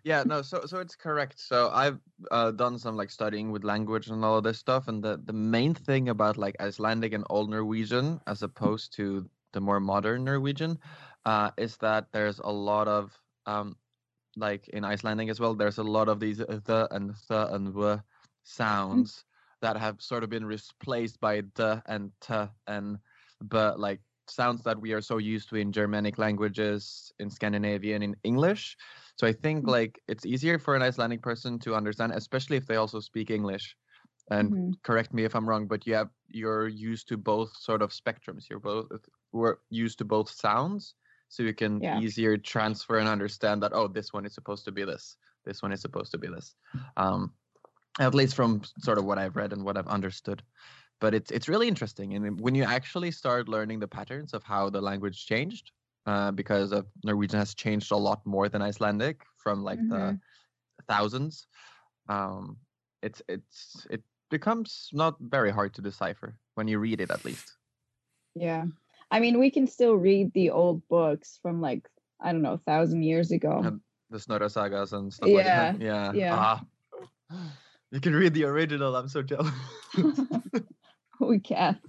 Yeah, 0.03 0.23
no, 0.23 0.41
so 0.41 0.65
so 0.65 0.79
it's 0.79 0.95
correct. 0.95 1.39
So 1.39 1.69
I've 1.69 1.99
uh, 2.29 2.51
done 2.51 2.77
some 2.77 2.95
like 2.95 3.09
studying 3.09 3.51
with 3.51 3.63
language 3.63 4.07
and 4.09 4.23
all 4.23 4.37
of 4.37 4.43
this 4.43 4.59
stuff, 4.59 4.87
and 4.87 5.03
the 5.03 5.17
the 5.17 5.33
main 5.33 5.73
thing 5.73 6.09
about 6.09 6.37
like 6.37 6.55
Icelandic 6.59 7.13
and 7.13 7.25
Old 7.29 7.49
Norwegian, 7.49 8.19
as 8.27 8.43
opposed 8.43 8.93
to 8.95 9.29
the 9.53 9.61
more 9.61 9.79
modern 9.79 10.23
Norwegian, 10.23 10.79
uh, 11.25 11.51
is 11.57 11.77
that 11.77 12.11
there's 12.11 12.39
a 12.39 12.51
lot 12.51 12.87
of 12.87 13.21
um, 13.45 13.77
like 14.37 14.69
in 14.69 14.85
Icelandic 14.85 15.29
as 15.29 15.39
well. 15.39 15.55
There's 15.55 15.79
a 15.79 15.83
lot 15.83 16.09
of 16.09 16.19
these 16.19 16.41
uh, 16.41 16.61
the 16.65 16.87
and 16.91 17.11
the 17.29 17.53
and 17.53 17.67
w 17.73 18.01
sounds 18.43 19.25
that 19.61 19.77
have 19.77 20.01
sort 20.01 20.23
of 20.23 20.29
been 20.29 20.45
replaced 20.45 21.19
by 21.19 21.41
the 21.55 21.83
and 21.87 22.13
t 22.21 22.33
and 22.67 22.99
but 23.41 23.79
like 23.79 24.01
sounds 24.31 24.63
that 24.63 24.79
we 24.81 24.93
are 24.93 25.01
so 25.01 25.17
used 25.17 25.49
to 25.49 25.55
in 25.57 25.71
Germanic 25.71 26.17
languages, 26.17 27.11
in 27.19 27.29
Scandinavian, 27.29 28.01
in 28.03 28.15
English. 28.23 28.77
So 29.17 29.27
I 29.27 29.33
think 29.33 29.67
like 29.67 29.99
it's 30.07 30.25
easier 30.25 30.59
for 30.59 30.75
an 30.75 30.81
Icelandic 30.81 31.21
person 31.21 31.59
to 31.59 31.75
understand, 31.75 32.13
especially 32.13 32.57
if 32.57 32.67
they 32.67 32.75
also 32.77 32.99
speak 32.99 33.29
English. 33.29 33.75
And 34.29 34.55
Mhm. 34.55 34.79
correct 34.83 35.13
me 35.13 35.23
if 35.25 35.35
I'm 35.35 35.47
wrong, 35.47 35.67
but 35.67 35.85
you 35.85 35.93
have 35.95 36.09
you're 36.27 36.67
used 36.67 37.07
to 37.09 37.17
both 37.17 37.55
sort 37.57 37.81
of 37.81 37.91
spectrums. 37.91 38.49
You're 38.49 38.59
both 38.59 38.87
we're 39.31 39.57
used 39.69 39.97
to 39.99 40.05
both 40.05 40.29
sounds, 40.29 40.95
so 41.29 41.43
you 41.43 41.53
can 41.53 41.81
Yeah. 41.81 42.01
easier 42.01 42.37
transfer 42.37 42.97
and 42.97 43.07
understand 43.09 43.61
that 43.63 43.73
oh, 43.73 43.87
this 43.87 44.13
one 44.13 44.25
is 44.25 44.33
supposed 44.33 44.65
to 44.65 44.71
be 44.71 44.83
this, 44.85 45.17
this 45.45 45.61
one 45.61 45.71
is 45.71 45.81
supposed 45.81 46.11
to 46.11 46.17
be 46.17 46.27
this. 46.27 46.55
Um, 46.97 47.35
at 47.99 48.15
least 48.15 48.35
from 48.35 48.63
sort 48.79 48.97
of 48.97 49.05
what 49.05 49.17
I've 49.19 49.35
read 49.35 49.53
and 49.53 49.63
what 49.65 49.77
I've 49.77 49.87
understood. 49.87 50.43
But 51.01 51.13
it's 51.13 51.31
it's 51.31 51.49
really 51.49 51.67
interesting, 51.67 52.13
and 52.13 52.39
when 52.39 52.55
you 52.55 52.63
actually 52.63 53.11
start 53.11 53.49
learning 53.49 53.79
the 53.79 53.87
patterns 53.87 54.33
of 54.33 54.43
how 54.43 54.69
the 54.69 54.79
language 54.79 55.25
changed, 55.25 55.71
uh, 56.05 56.31
because 56.31 56.71
of 56.71 56.85
Norwegian 57.03 57.39
has 57.39 57.53
changed 57.53 57.91
a 57.91 57.97
lot 57.97 58.25
more 58.25 58.47
than 58.49 58.61
Icelandic 58.61 59.23
from 59.37 59.63
like 59.63 59.79
the 59.89 60.19
thousands. 60.87 61.47
Um, 62.07 62.57
it's 63.01 63.21
it's 63.27 63.87
it 63.89 64.03
becomes 64.29 64.89
not 64.93 65.15
very 65.19 65.51
hard 65.51 65.73
to 65.75 65.81
decipher 65.81 66.37
when 66.55 66.67
you 66.67 66.79
read 66.79 67.01
it 67.01 67.11
at 67.11 67.25
least. 67.25 67.57
Yeah. 68.35 68.65
I 69.11 69.19
mean, 69.19 69.39
we 69.39 69.51
can 69.51 69.67
still 69.67 69.95
read 69.95 70.31
the 70.33 70.49
old 70.49 70.87
books 70.87 71.37
from 71.41 71.61
like, 71.61 71.87
I 72.21 72.31
don't 72.31 72.41
know, 72.41 72.53
a 72.53 72.57
thousand 72.57 73.03
years 73.03 73.31
ago. 73.31 73.61
And 73.63 73.81
the 74.09 74.19
Snorra 74.19 74.49
sagas 74.49 74.93
and 74.93 75.13
stuff 75.13 75.29
like 75.29 75.45
that. 75.45 75.81
Yeah, 75.81 76.13
yeah. 76.13 76.35
Ah. 76.35 76.65
you 77.91 77.99
can 77.99 78.15
read 78.15 78.33
the 78.33 78.45
original. 78.45 78.95
I'm 78.95 79.09
so 79.09 79.21
jealous. 79.21 79.51
we 81.29 81.39
can. 81.39 81.79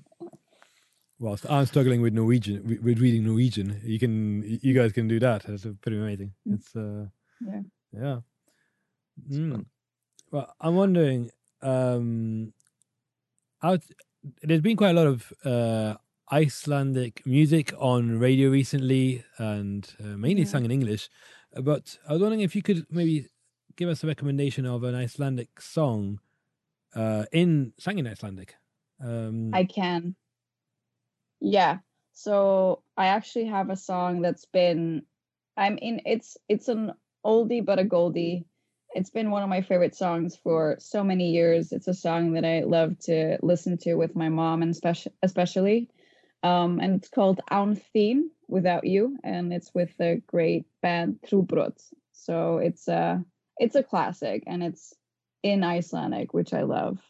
Well, 1.19 1.39
I'm 1.49 1.67
struggling 1.67 2.03
with 2.03 2.15
Norwegian, 2.15 2.67
with 2.67 2.81
with 2.83 2.99
reading 2.99 3.25
Norwegian, 3.25 3.81
you 3.85 3.99
can, 3.99 4.43
you 4.63 4.75
guys 4.75 4.93
can 4.93 5.07
do 5.09 5.21
that. 5.21 5.45
That's 5.47 5.67
pretty 5.81 5.99
amazing. 5.99 6.33
It's, 6.47 6.75
uh, 6.75 7.07
Yeah. 7.41 7.63
yeah. 7.93 8.19
Mm. 9.31 9.67
Well, 10.33 10.53
I'm 10.61 10.75
wondering, 10.75 11.31
um, 11.61 12.53
out, 13.63 13.83
there's 14.43 14.63
been 14.63 14.77
quite 14.77 14.91
a 14.97 15.01
lot 15.01 15.07
of 15.07 15.33
uh, 15.45 15.95
Icelandic 16.33 17.25
music 17.27 17.73
on 17.79 18.19
radio 18.19 18.51
recently, 18.51 19.25
and 19.39 19.89
uh, 20.01 20.17
mainly 20.17 20.43
Yeah. 20.43 20.49
sung 20.49 20.65
in 20.65 20.71
English. 20.73 21.09
Uh, 21.55 21.63
But 21.63 21.99
I 22.09 22.15
was 22.15 22.23
wondering 22.23 22.41
if 22.41 22.57
you 22.57 22.63
could 22.63 22.87
maybe 22.91 23.29
give 23.77 23.89
us 23.89 24.03
a 24.03 24.07
recommendation 24.09 24.67
of 24.67 24.83
an 24.83 24.95
Icelandic 24.97 25.61
song 25.61 26.19
uh, 26.97 27.27
in 27.33 27.75
sung 27.79 27.99
in 27.99 28.07
Icelandic. 28.09 28.55
Um, 29.03 29.51
I 29.53 29.65
can. 29.65 30.15
Yeah. 31.41 31.79
So 32.13 32.83
I 32.97 33.07
actually 33.07 33.47
have 33.47 33.71
a 33.71 33.77
song 33.77 34.23
that's 34.23 34.47
been 34.47 35.03
I 35.57 35.71
mean 35.71 36.03
it's 36.07 36.37
it's 36.49 36.69
an 36.69 36.93
oldie 37.25 37.65
but 37.65 37.79
a 37.79 37.85
goldie. 37.85 38.47
It's 38.95 39.11
been 39.11 39.31
one 39.31 39.43
of 39.43 39.49
my 39.49 39.63
favorite 39.63 39.95
songs 39.95 40.37
for 40.37 40.77
so 40.79 41.03
many 41.03 41.31
years. 41.31 41.73
It's 41.73 41.89
a 41.89 41.95
song 41.95 42.35
that 42.35 42.45
I 42.45 42.61
love 42.61 42.99
to 43.05 43.39
listen 43.43 43.79
to 43.79 43.95
with 43.95 44.15
my 44.15 44.29
mom 44.29 44.63
and 44.63 44.75
speci- 44.75 45.13
especially. 45.23 45.89
Um, 46.43 46.79
and 46.81 46.97
it's 46.97 47.09
called 47.09 47.41
Aun 47.51 47.77
Theme 47.77 48.31
Without 48.49 48.85
You 48.85 49.17
and 49.25 49.53
it's 49.53 49.73
with 49.75 49.97
the 49.97 50.21
great 50.27 50.67
band 50.83 51.21
Trúbrot. 51.27 51.81
So 52.13 52.59
it's 52.59 52.87
a 52.89 53.25
it's 53.59 53.77
a 53.77 53.83
classic 53.83 54.45
and 54.47 54.63
it's 54.63 54.95
in 55.43 55.65
Icelandic, 55.65 56.35
which 56.35 56.53
I 56.53 56.63
love. 56.63 57.01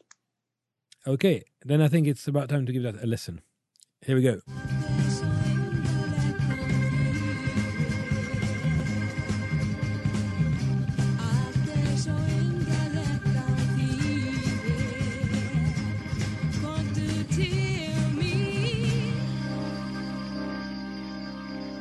Okay, 1.05 1.43
then 1.65 1.83
I 1.83 1.89
think 1.89 2.07
it's 2.07 2.29
about 2.29 2.49
time 2.49 2.65
to 2.67 2.73
give 2.73 2.85
that 2.85 3.03
a 3.03 3.07
listen. 3.07 3.41
Here 4.03 4.15
we 4.15 4.23
go. 4.23 4.41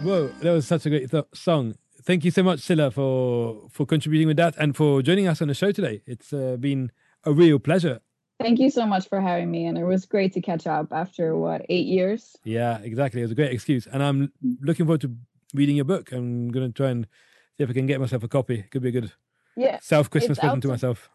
Whoa, 0.01 0.29
that 0.41 0.51
was 0.51 0.67
such 0.67 0.87
a 0.87 0.89
great 0.89 1.11
th- 1.11 1.25
song. 1.31 1.75
Thank 2.01 2.25
you 2.25 2.31
so 2.31 2.41
much, 2.41 2.61
Silla, 2.61 2.89
for 2.89 3.67
for 3.69 3.85
contributing 3.85 4.27
with 4.27 4.37
that 4.37 4.55
and 4.57 4.75
for 4.75 5.03
joining 5.03 5.27
us 5.27 5.43
on 5.43 5.47
the 5.47 5.53
show 5.53 5.71
today. 5.71 6.01
It's 6.07 6.33
uh, 6.33 6.57
been 6.59 6.91
a 7.23 7.31
real 7.31 7.59
pleasure. 7.59 7.99
Thank 8.41 8.59
you 8.59 8.71
so 8.71 8.87
much 8.87 9.07
for 9.07 9.21
having 9.21 9.51
me, 9.51 9.67
and 9.67 9.77
it 9.77 9.83
was 9.83 10.05
great 10.05 10.33
to 10.33 10.41
catch 10.41 10.65
up 10.65 10.91
after 10.91 11.37
what 11.37 11.65
eight 11.69 11.85
years. 11.85 12.35
Yeah, 12.43 12.79
exactly. 12.79 13.21
It 13.21 13.25
was 13.25 13.31
a 13.31 13.35
great 13.35 13.51
excuse, 13.51 13.85
and 13.85 14.01
I'm 14.01 14.27
mm-hmm. 14.27 14.65
looking 14.65 14.85
forward 14.87 15.01
to 15.01 15.15
reading 15.53 15.75
your 15.75 15.85
book. 15.85 16.11
I'm 16.11 16.49
going 16.49 16.67
to 16.67 16.73
try 16.73 16.89
and 16.89 17.05
see 17.57 17.63
if 17.63 17.69
I 17.69 17.73
can 17.73 17.85
get 17.85 17.99
myself 17.99 18.23
a 18.23 18.27
copy. 18.27 18.59
It 18.59 18.71
Could 18.71 18.81
be 18.81 18.89
a 18.89 18.91
good 18.91 19.11
Yeah, 19.55 19.77
self 19.81 20.09
Christmas 20.09 20.39
present 20.39 20.63
to 20.63 20.69
myself. 20.69 21.09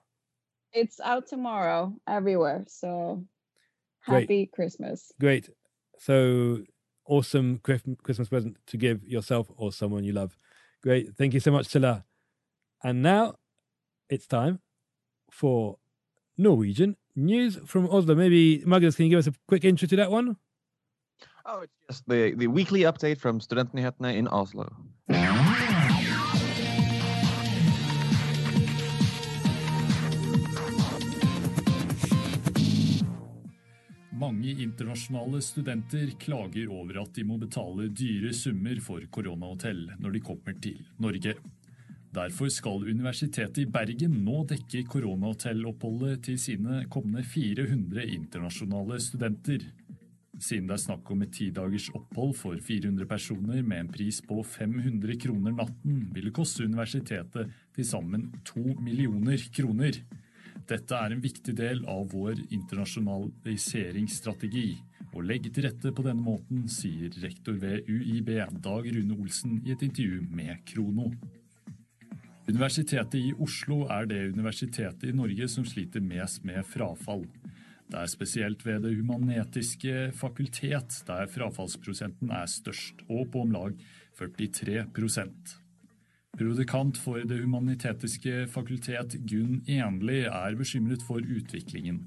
it's 0.72 1.00
out 1.00 1.26
tomorrow 1.26 1.94
everywhere. 2.06 2.64
So 2.68 3.24
Great. 4.06 4.20
happy 4.22 4.46
Christmas! 4.46 5.12
Great. 5.20 5.50
So 5.98 6.62
awesome 7.06 7.58
Christmas 7.58 8.28
present 8.28 8.56
to 8.66 8.76
give 8.76 9.04
yourself 9.04 9.50
or 9.56 9.72
someone 9.72 10.04
you 10.04 10.12
love. 10.12 10.36
Great. 10.82 11.16
Thank 11.16 11.34
you 11.34 11.40
so 11.40 11.50
much, 11.50 11.66
Silla. 11.66 12.04
And 12.84 13.02
now 13.02 13.34
it's 14.08 14.26
time 14.26 14.60
for 15.30 15.78
Norwegian 16.38 16.96
news 17.16 17.58
from 17.66 17.88
Oslo. 17.90 18.14
Maybe 18.14 18.62
Magnus, 18.64 18.96
can 18.96 19.06
you 19.06 19.10
give 19.10 19.18
us 19.18 19.26
a 19.26 19.34
quick 19.48 19.64
intro 19.64 19.88
to 19.88 19.96
that 19.96 20.10
one? 20.10 20.36
Oh, 21.44 21.60
it's 21.60 21.72
just 21.88 22.08
the, 22.08 22.34
the 22.36 22.46
weekly 22.46 22.80
update 22.80 23.18
from 23.18 23.40
Studentnyhetene 23.40 24.16
in 24.16 24.28
Oslo. 24.28 24.68
Mange 34.18 34.46
mange 34.46 34.62
internasjonale 34.62 35.42
studenter 35.42 36.10
klager 36.18 36.70
over 36.72 37.00
at 37.02 37.14
de 37.14 37.24
må 37.24 37.36
betale 37.38 37.88
dyre 37.88 38.32
summer 38.34 38.80
for 38.80 39.04
koronahotell 39.12 39.82
når 40.00 40.14
de 40.16 40.20
kommer 40.20 40.56
til 40.62 40.78
Norge. 40.98 41.34
Derfor 42.16 42.48
skal 42.48 42.86
Universitetet 42.88 43.58
i 43.60 43.66
Bergen 43.68 44.22
nå 44.24 44.38
dekke 44.48 44.86
koronahotelloppholdet 44.88 46.22
til 46.24 46.38
sine 46.40 46.88
kommende 46.88 47.20
400 47.28 48.08
internasjonale 48.14 48.96
studenter. 49.04 49.60
Siden 50.40 50.64
det 50.70 50.78
er 50.78 50.80
snakk 50.80 51.10
om 51.12 51.20
et 51.26 51.34
tidagers 51.36 51.90
opphold 51.96 52.32
for 52.38 52.56
400 52.56 53.06
personer 53.10 53.60
med 53.60 53.80
en 53.82 53.90
pris 53.92 54.22
på 54.24 54.40
500 54.40 55.12
kroner 55.26 55.52
natten, 55.58 56.08
vil 56.14 56.26
det 56.30 56.34
koste 56.36 56.64
universitetet 56.64 57.52
til 57.76 57.84
sammen 57.84 58.32
2 58.48 58.80
millioner 58.80 59.36
kroner. 59.52 59.92
Dette 60.66 60.94
er 60.96 61.12
en 61.12 61.24
viktig 61.24 61.54
del 61.56 61.84
av 61.84 62.12
vår 62.16 62.34
internasjonaliseringsstrategi. 62.48 64.78
Å 65.12 65.20
legge 65.20 65.50
til 65.52 65.64
rette 65.68 65.92
på 65.92 66.02
denne 66.04 66.24
måten, 66.24 66.68
sier 66.72 67.12
rektor 67.20 67.52
ved 67.60 67.84
UiB 67.92 68.40
Dag 68.64 68.88
Rune 68.88 69.14
Olsen 69.20 69.60
i 69.66 69.72
et 69.76 69.82
intervju 69.84 70.24
med 70.32 70.64
Krono. 70.64 71.12
Universitetet 72.46 73.18
i 73.18 73.32
Oslo 73.42 73.82
er 73.90 74.06
det 74.06 74.20
universitetet 74.30 75.08
i 75.08 75.14
Norge 75.16 75.48
som 75.50 75.64
sliter 75.66 76.04
mest 76.04 76.44
med 76.46 76.62
frafall. 76.70 77.24
Det 77.90 77.98
er 77.98 78.10
spesielt 78.10 78.62
ved 78.66 78.82
Det 78.86 78.94
humanetiske 78.94 80.12
fakultet 80.14 81.02
der 81.06 81.26
frafallsprosenten 81.26 82.30
er 82.30 82.46
størst, 82.46 83.02
og 83.08 83.30
på 83.32 83.42
om 83.42 83.50
lag 83.54 83.74
43% 84.18 85.56
Prodikant 86.36 86.98
for 86.98 87.18
Det 87.24 87.40
humanitetiske 87.42 88.46
fakultet, 88.52 89.16
Gunn 89.26 89.62
Enli, 89.66 90.22
er 90.28 90.54
bekymret 90.54 91.02
for 91.02 91.18
utviklingen. 91.18 92.04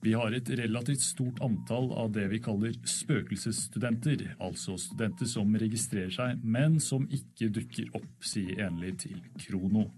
Vi 0.00 0.12
har 0.12 0.32
ett 0.32 0.50
relativt 0.50 1.00
stort 1.00 1.40
antall 1.40 1.92
av 1.92 2.12
det 2.14 2.28
vi 2.30 2.38
kaller 2.38 2.74
spøkelsesstudenter, 2.86 4.36
altså 4.38 4.76
studenter 4.78 5.26
som 5.26 5.56
registrerer 5.58 6.12
seg, 6.14 6.44
men 6.44 6.78
som 6.82 7.08
ikke 7.10 7.50
dukker 7.56 7.88
opp, 7.98 8.12
sier 8.22 8.62
Enli 8.68 8.92
til 8.94 9.18
Krono. 9.42 9.88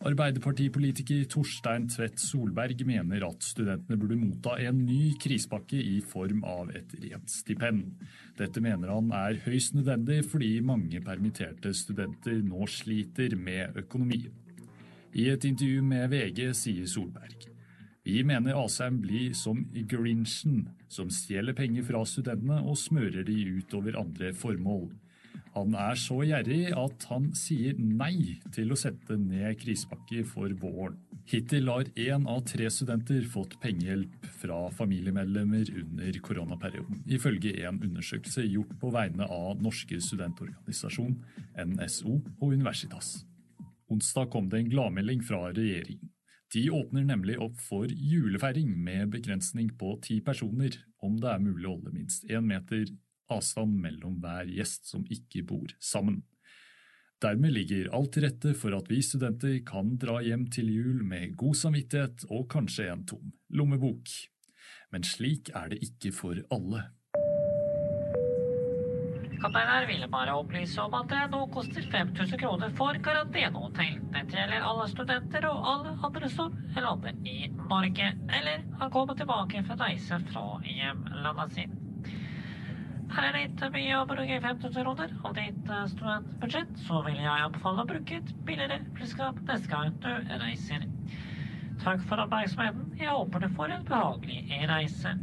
Arbeiderpartipolitiker 0.00 1.26
Torstein 1.28 1.84
Tvedt 1.92 2.18
Solberg 2.22 2.82
mener 2.88 3.26
at 3.26 3.44
studentene 3.44 3.98
burde 4.00 4.16
motta 4.16 4.56
en 4.64 4.80
ny 4.86 5.12
krisepakke 5.20 5.76
i 5.76 5.98
form 6.00 6.40
av 6.48 6.72
et 6.74 6.94
rent 7.02 7.30
stipend. 7.30 8.00
Dette 8.40 8.64
mener 8.64 8.90
han 8.96 9.12
er 9.12 9.38
høyst 9.44 9.76
nødvendig 9.76 10.24
fordi 10.32 10.54
mange 10.64 11.04
permitterte 11.04 11.74
studenter 11.76 12.40
nå 12.40 12.64
sliter 12.66 13.36
med 13.36 13.76
økonomien. 13.84 14.32
I 15.12 15.28
et 15.34 15.44
intervju 15.44 15.84
med 15.84 16.08
VG 16.14 16.46
sier 16.56 16.88
Solberg 16.88 17.49
vi 18.04 18.22
mener 18.24 18.56
Asheim 18.56 19.00
blir 19.02 19.34
som 19.36 19.60
Grinchen, 19.74 20.68
som 20.88 21.10
stjeler 21.12 21.56
penger 21.56 21.84
fra 21.84 22.00
studentene 22.08 22.62
og 22.64 22.78
smører 22.80 23.26
de 23.28 23.36
utover 23.60 23.98
andre 24.00 24.32
formål. 24.32 24.88
Han 25.54 25.74
er 25.74 25.98
så 25.98 26.20
gjerrig 26.22 26.70
at 26.78 27.04
han 27.10 27.30
sier 27.34 27.78
nei 27.78 28.38
til 28.54 28.70
å 28.70 28.78
sette 28.78 29.16
ned 29.18 29.58
krisepakker 29.58 30.22
for 30.30 30.52
våren. 30.62 30.98
Hittil 31.30 31.68
har 31.70 31.90
én 31.98 32.24
av 32.30 32.44
tre 32.48 32.68
studenter 32.72 33.26
fått 33.30 33.56
pengehjelp 33.62 34.28
fra 34.40 34.60
familiemedlemmer 34.74 35.68
under 35.82 36.20
koronaperioden, 36.26 37.02
ifølge 37.06 37.52
en 37.66 37.82
undersøkelse 37.82 38.46
gjort 38.46 38.72
på 38.80 38.92
vegne 38.94 39.26
av 39.26 39.60
Norske 39.62 40.00
studentorganisasjon, 40.02 41.18
NSO 41.74 42.16
og 42.16 42.48
Universitas. 42.54 43.20
Onsdag 43.90 44.30
kom 44.32 44.48
det 44.50 44.62
en 44.62 44.72
gladmelding 44.72 45.22
fra 45.26 45.48
regjeringen. 45.50 46.10
De 46.50 46.64
åpner 46.74 47.04
nemlig 47.06 47.36
opp 47.38 47.60
for 47.62 47.86
julefeiring 47.86 48.72
med 48.74 49.12
begrensning 49.12 49.70
på 49.78 49.94
ti 50.02 50.18
personer, 50.24 50.74
om 50.98 51.20
det 51.22 51.30
er 51.30 51.44
mulig 51.44 51.68
å 51.68 51.76
holde 51.76 51.94
minst 51.94 52.26
én 52.26 52.48
meter 52.48 52.88
avstand 53.30 53.76
mellom 53.78 54.18
hver 54.22 54.50
gjest 54.50 54.90
som 54.90 55.04
ikke 55.06 55.44
bor 55.46 55.70
sammen. 55.78 56.24
Dermed 57.20 57.52
ligger 57.52 57.90
alt 57.94 58.14
til 58.16 58.24
rette 58.24 58.54
for 58.56 58.74
at 58.74 58.88
vi 58.90 59.02
studenter 59.04 59.58
kan 59.68 59.92
dra 60.00 60.18
hjem 60.24 60.46
til 60.50 60.70
jul 60.72 61.02
med 61.06 61.36
god 61.38 61.58
samvittighet 61.62 62.24
og 62.32 62.48
kanskje 62.50 62.88
en 62.88 63.04
tom 63.06 63.34
lommebok. 63.52 64.08
Men 64.90 65.04
slik 65.06 65.52
er 65.54 65.70
det 65.70 65.82
ikke 65.84 66.14
for 66.16 66.40
alle. 66.50 66.88
Kaptein 69.40 69.68
her 69.72 69.86
ville 69.88 70.08
bare 70.12 70.34
opplyse 70.36 70.82
om 70.82 70.94
at 70.98 71.08
det 71.08 71.20
nå 71.32 71.38
koster 71.54 71.86
5000 71.92 72.40
kroner 72.42 72.72
for 72.76 72.98
karantenehotell. 73.04 73.94
Dette 74.12 74.36
gjelder 74.36 74.66
alle 74.68 74.88
studenter 74.90 75.46
og 75.48 75.68
alle 75.70 75.94
andre 76.08 76.28
som 76.28 76.58
lander 76.76 77.16
i 77.24 77.38
Norge, 77.54 78.10
eller 78.36 78.66
har 78.82 78.92
kommet 78.92 79.16
tilbake 79.22 79.62
fra 79.64 79.78
reise 79.80 80.18
fra 80.28 80.44
hjemlandet 80.68 81.56
sitt. 81.56 81.78
Her 83.10 83.30
er 83.30 83.38
det 83.38 83.46
ikke 83.48 83.70
mye 83.74 83.96
å 83.96 84.04
bruke 84.12 84.42
5000 84.44 84.84
kroner 84.84 85.16
av 85.24 85.32
ditt 85.40 85.72
eh, 85.72 85.88
studentbudsjett, 85.94 86.76
så 86.84 87.00
vil 87.08 87.16
jeg 87.18 87.46
anbefale 87.48 87.82
å 87.82 87.88
bruke 87.94 88.20
et 88.20 88.36
billigere 88.46 88.84
flyselskap 88.92 89.40
neste 89.48 89.72
gang 89.72 89.96
du 90.04 90.36
reiser. 90.44 90.84
Takk 91.80 92.04
for 92.06 92.20
oppmerksomheten. 92.22 92.92
Jeg 93.00 93.08
håper 93.08 93.40
du 93.40 93.48
får 93.56 93.72
en 93.72 93.88
behagelig 93.88 94.62
reise. 94.68 95.16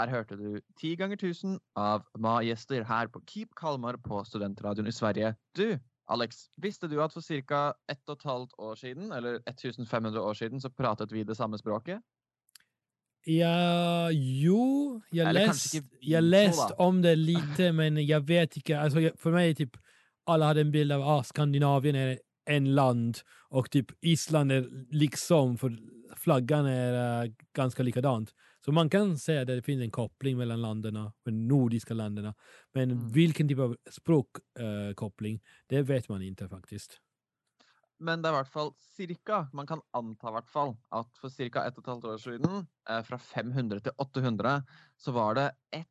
Der 0.00 0.08
hørte 0.08 0.36
du 0.36 0.60
Ti 0.80 0.94
ganger 0.96 1.16
tusen 1.20 1.58
av 1.76 2.06
Ma-gjester 2.18 2.84
her 2.88 3.10
på 3.12 3.20
Keep 3.28 3.52
Kalmar 3.56 3.98
på 4.00 4.22
studentradioen 4.24 4.88
i 4.88 4.92
Sverige. 4.96 5.34
Du, 5.56 5.78
Alex, 6.08 6.46
visste 6.56 6.88
du 6.88 7.02
at 7.04 7.12
for 7.12 7.20
ca. 7.20 7.74
1 7.92 7.98
12 8.06 8.48
år 8.58 8.74
siden, 8.80 9.12
eller 9.12 9.42
1500 9.46 10.22
år 10.22 10.34
siden, 10.34 10.60
så 10.60 10.70
pratet 10.70 11.12
vi 11.12 11.24
det 11.24 11.36
samme 11.36 11.58
språket? 11.58 12.00
Ja, 13.26 14.08
jo, 14.10 15.00
så 15.12 16.20
läst 16.20 16.68
då. 16.68 16.74
om 16.84 17.02
det 17.02 17.16
lite, 17.32 17.72
men 17.72 18.06
jag 18.06 18.20
vet 18.20 18.56
inte. 18.56 18.80
Alltså, 18.80 19.00
jag- 19.00 19.18
för 19.18 19.30
mig, 19.32 19.54
typ, 19.54 19.76
alla 20.24 20.46
hade 20.46 20.60
en 20.60 20.72
bild 20.72 20.92
av 20.92 21.02
ah, 21.02 21.22
Skandinavien 21.22 21.96
är 21.96 22.18
en 22.44 22.74
land 22.74 23.18
och 23.50 23.70
typ 23.70 23.86
Island 24.00 24.52
är 24.52 24.68
liksom, 24.90 25.58
för 25.58 25.78
flaggan 26.16 26.66
är 26.66 27.24
eh, 27.24 27.30
ganska 27.56 27.82
likadant. 27.82 28.34
Så 28.64 28.72
man 28.72 28.90
kan 28.90 29.18
säga 29.18 29.40
att 29.40 29.46
det 29.46 29.62
finns 29.62 29.82
en 29.82 29.90
koppling 29.90 30.36
mellan 30.38 30.62
länderna, 30.62 31.12
de 31.24 31.30
nordiska 31.48 31.94
länderna. 31.94 32.34
Men 32.74 32.90
Mm. 32.90 33.08
vilken 33.08 33.48
typ 33.48 33.58
av 33.58 33.76
språkkoppling, 33.90 35.34
eh, 35.34 35.40
det 35.66 35.82
vet 35.82 36.08
man 36.08 36.22
inte 36.22 36.48
faktiskt. 36.48 37.00
Men 38.00 38.22
det 38.22 38.30
er 38.30 38.32
i 38.32 38.36
hvert 38.38 38.48
fall 38.52 38.70
cirka, 38.80 39.48
man 39.52 39.66
kan 39.68 39.82
anta 39.92 40.28
i 40.30 40.32
hvert 40.32 40.48
fall, 40.48 40.76
at 40.92 41.18
for 41.20 41.28
ca. 41.28 41.66
1 41.68 41.82
12 41.84 42.04
år 42.14 42.18
siden, 42.18 42.66
eh, 42.88 43.02
fra 43.04 43.18
500 43.18 43.80
til 43.84 43.92
800, 43.98 44.62
så 44.96 45.12
var 45.12 45.34
det 45.34 45.50
ett 45.72 45.88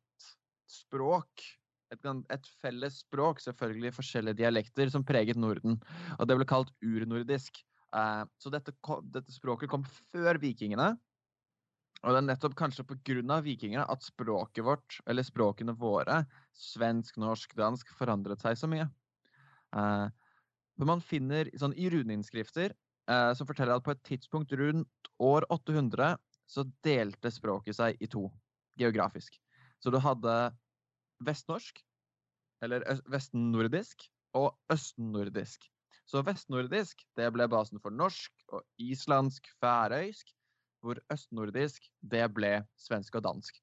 språk, 0.70 1.44
et, 1.92 2.00
gan- 2.02 2.24
et 2.30 2.46
felles 2.62 3.00
språk, 3.04 3.38
selvfølgelig 3.40 3.94
forskjellige 3.94 4.36
dialekter, 4.42 4.90
som 4.90 5.04
preget 5.04 5.36
Norden. 5.36 5.80
Og 6.18 6.26
det 6.28 6.36
ble 6.36 6.46
kalt 6.46 6.72
urnordisk. 6.82 7.62
Eh, 7.94 8.24
så 8.38 8.50
dette, 8.50 8.72
dette 9.10 9.32
språket 9.32 9.68
kom 9.70 9.84
før 9.84 10.38
vikingene. 10.38 10.96
Og 12.00 12.14
det 12.14 12.20
er 12.22 12.26
nettopp 12.30 12.54
kanskje 12.56 12.86
pga. 12.88 13.40
vikingene 13.44 13.84
at 13.84 14.02
språket 14.02 14.64
vårt, 14.64 15.00
eller 15.06 15.22
språkene 15.22 15.74
våre, 15.76 16.24
svensk, 16.56 17.18
norsk, 17.20 17.54
dansk, 17.56 17.92
forandret 17.98 18.40
seg 18.40 18.56
så 18.56 18.70
mye. 18.70 18.88
Eh, 19.76 20.08
man 20.80 21.04
finner 21.04 21.50
sånn 21.60 21.76
i 21.76 21.90
runeinnskrifter 21.92 22.72
eh, 22.72 23.32
som 23.36 23.46
forteller 23.46 23.76
at 23.76 23.84
på 23.84 23.92
et 23.92 24.02
tidspunkt 24.08 24.52
rundt 24.56 25.12
år 25.20 25.44
800 25.52 26.16
så 26.50 26.64
delte 26.82 27.30
språket 27.30 27.76
seg 27.76 28.00
i 28.00 28.08
to 28.10 28.30
geografisk. 28.80 29.36
Så 29.80 29.92
du 29.92 30.00
hadde 30.00 30.34
vestnorsk, 31.24 31.84
eller 32.64 32.84
vestnordisk, 33.12 34.08
og 34.36 34.54
østnordisk. 34.70 35.64
Så 36.06 36.22
vestnordisk 36.26 37.02
det 37.18 37.28
ble 37.34 37.46
basen 37.50 37.80
for 37.82 37.94
norsk 37.94 38.32
og 38.54 38.64
islandsk, 38.82 39.46
færøysk, 39.62 40.30
hvor 40.84 41.00
østnordisk 41.12 41.86
det 42.00 42.24
ble 42.34 42.54
svensk 42.80 43.18
og 43.20 43.26
dansk. 43.26 43.58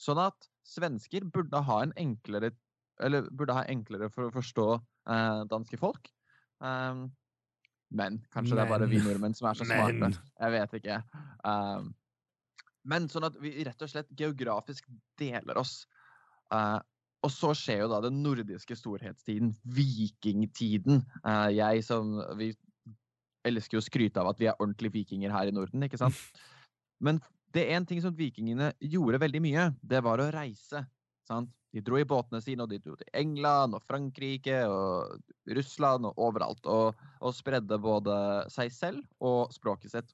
Sånn 0.00 0.20
at 0.22 0.48
svensker 0.66 1.26
burde 1.30 1.62
ha 1.66 1.80
en 1.84 1.94
enklere 1.98 2.52
eller 3.02 3.26
burde 3.34 3.56
ha 3.56 3.64
enklere 3.70 4.10
for 4.12 4.28
å 4.28 4.34
forstå 4.34 4.68
eh, 5.10 5.42
danske 5.50 5.78
folk. 5.80 6.10
Um, 6.62 7.08
men 7.92 8.20
kanskje 8.32 8.56
det 8.56 8.64
er 8.64 8.70
bare 8.70 8.88
vi 8.88 9.00
Men. 9.00 9.08
nordmenn 9.10 9.34
som 9.36 9.48
er 9.50 9.58
så 9.58 9.66
Men. 9.66 9.98
smarte. 9.98 10.22
Jeg 10.38 10.54
vet 10.54 10.76
ikke. 10.78 11.00
Um, 11.44 11.90
men 12.88 13.08
sånn 13.10 13.26
at 13.28 13.36
vi 13.42 13.54
rett 13.66 13.84
og 13.84 13.90
slett 13.90 14.10
geografisk 14.18 14.88
deler 15.20 15.60
oss. 15.60 15.82
Eh, 16.52 16.78
og 17.22 17.30
så 17.30 17.52
skjer 17.54 17.84
jo 17.84 17.90
da 17.92 18.00
den 18.02 18.18
nordiske 18.24 18.74
storhetstiden, 18.78 19.52
vikingtiden. 19.76 21.04
Eh, 21.22 21.50
jeg 21.58 21.84
som 21.86 22.16
vi 22.38 22.50
elsker 23.46 23.78
jo 23.78 23.82
å 23.82 23.86
skryte 23.86 24.22
av 24.22 24.32
at 24.32 24.42
vi 24.42 24.48
er 24.50 24.58
ordentlige 24.58 24.96
vikinger 24.96 25.34
her 25.34 25.50
i 25.50 25.54
Norden, 25.54 25.82
ikke 25.86 26.00
sant? 26.00 26.18
Men 27.02 27.18
det 27.52 27.66
er 27.68 27.76
en 27.76 27.86
ting 27.88 28.00
som 28.04 28.14
vikingene 28.16 28.70
gjorde 28.80 29.20
veldig 29.20 29.40
mye, 29.44 29.66
det 29.82 30.00
var 30.06 30.22
å 30.22 30.30
reise. 30.32 30.86
Sant? 31.28 31.50
De 31.72 31.80
dro 31.80 31.96
i 31.96 32.04
båtene 32.04 32.40
sine, 32.44 32.64
og 32.64 32.68
de 32.68 32.78
dro 32.84 32.94
til 33.00 33.08
England 33.16 33.74
og 33.76 33.82
Frankrike 33.88 34.58
og 34.68 35.20
Russland 35.56 36.04
og 36.08 36.18
overalt. 36.20 36.66
Og, 36.68 36.98
og 37.20 37.32
spredde 37.36 37.78
både 37.80 38.16
seg 38.52 38.72
selv 38.76 39.04
og 39.24 39.52
språket 39.54 39.94
sitt. 39.94 40.12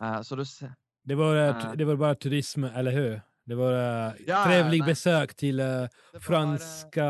Eh, 0.00 0.20
så 0.24 0.36
du 0.36 0.44
ser 0.48 0.72
Det 1.04 1.16
var, 1.18 1.36
Eh. 1.36 1.74
det 1.76 1.84
var 1.84 1.96
bara 1.96 2.14
turism, 2.14 2.64
eller 2.64 2.92
hur? 2.92 3.20
Det 3.44 3.56
var 3.58 3.72
uh, 3.74 4.14
Ja, 4.26 4.44
trevlig 4.46 4.78
nej. 4.80 4.86
besök 4.86 5.34
till 5.34 5.58
var, 5.58 5.82
eh, 6.14 6.20
franska 6.20 7.06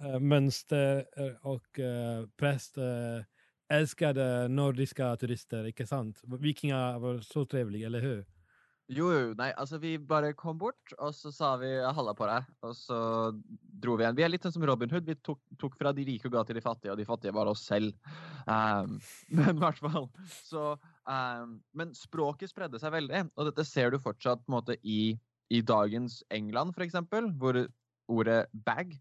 eh, 0.00 0.18
mönster 0.20 1.04
och 1.46 1.78
uh, 1.78 2.26
präst 2.36 2.76
eh, 2.78 3.22
älskade 3.68 4.48
nordiska 4.48 5.16
turister, 5.16 5.66
inte 5.66 5.86
sant? 5.86 6.22
Vikingar 6.24 6.98
var 6.98 7.18
så 7.18 7.46
trevliga, 7.46 7.86
eller 7.86 8.00
hur? 8.00 8.26
Jo, 8.86 9.12
jo, 9.12 9.34
nej, 9.34 9.52
alltså 9.52 9.78
vi 9.78 9.98
bara 9.98 10.32
kom 10.32 10.58
bort, 10.58 10.92
och 10.98 11.14
så 11.14 11.32
sa 11.32 11.56
vi 11.56 11.84
halla 11.84 12.14
på 12.14 12.26
dig 12.26 12.44
och 12.60 12.76
så 12.76 13.30
drog 13.60 13.98
vi 13.98 14.04
en. 14.04 14.14
Vi 14.14 14.22
är 14.22 14.28
lite 14.28 14.52
som 14.52 14.66
Robin 14.66 14.90
Hood. 14.90 15.04
Vi 15.04 15.16
tog, 15.16 15.38
tog 15.58 15.76
från 15.76 15.94
de 15.94 16.04
rika 16.04 16.28
och 16.28 16.32
gav 16.32 16.44
till 16.44 16.54
de 16.54 16.60
fattiga, 16.60 16.92
och 16.92 16.98
de 16.98 17.04
fattiga 17.04 17.32
var 17.32 17.46
oss 17.46 17.68
själva. 17.68 17.98
Um, 18.46 18.54
ehm, 18.54 19.00
men 19.28 19.58
i 19.58 19.60
alla 19.60 19.72
fall 19.72 20.08
så 20.44 20.72
um, 21.42 21.62
Men 21.72 21.94
språket 21.94 22.50
spredde 22.50 22.80
sig 22.80 22.90
väldigt 22.90 23.32
och 23.34 23.44
detta 23.44 23.64
ser 23.64 23.90
du 23.90 24.00
fortsatt 24.00 24.46
på 24.46 24.52
måte 24.52 24.76
i, 24.82 25.20
i 25.48 25.62
dagens 25.62 26.24
England, 26.28 26.74
för 26.74 26.82
exempel, 26.82 27.38
där 27.38 27.68
ordet 28.06 28.52
bag 28.52 29.00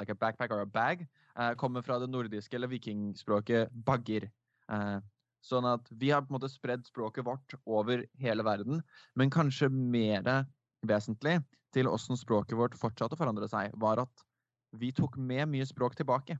like 0.00 0.12
a 0.12 0.14
backpack 0.14 0.50
or 0.50 0.60
a 0.60 0.66
bag, 0.66 1.06
Eh, 1.38 1.52
kommer 1.54 1.82
från 1.82 2.00
det 2.00 2.06
nordiska, 2.06 2.56
eller 2.56 2.66
vikingspråket 2.68 3.72
bagger. 3.72 4.30
Eh, 4.72 4.98
Sånn 5.46 5.66
vi 5.90 6.10
har 6.10 6.24
på 6.24 6.32
en 6.32 6.36
måte 6.40 6.48
spredd 6.50 6.86
språket 6.88 7.26
vårt 7.26 7.54
över 7.70 8.06
hela 8.18 8.42
världen, 8.42 8.82
men 9.14 9.30
kanske 9.30 9.68
mer 9.68 10.46
väsentligt 10.82 11.46
til 11.72 11.86
oss 11.86 12.08
språket 12.18 12.58
vårt 12.58 12.74
fortsatte 12.74 13.14
å 13.14 13.20
forandre 13.20 13.70
var 13.74 14.02
att 14.02 14.24
vi 14.72 14.92
tog 14.92 15.16
med 15.16 15.48
mycket 15.48 15.68
språk 15.68 15.96
tillbaka. 15.96 16.38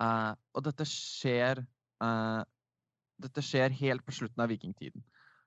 Uh, 0.00 0.06
eh, 0.06 0.34
och 0.52 0.60
eh, 0.60 0.64
detta 0.70 0.84
sker, 0.84 1.66
uh, 2.04 2.44
detta 3.18 3.42
sker 3.42 3.70
helt 3.70 4.06
på 4.06 4.12
slutet 4.12 4.38
av 4.38 4.48
vikingtiden. 4.48 5.02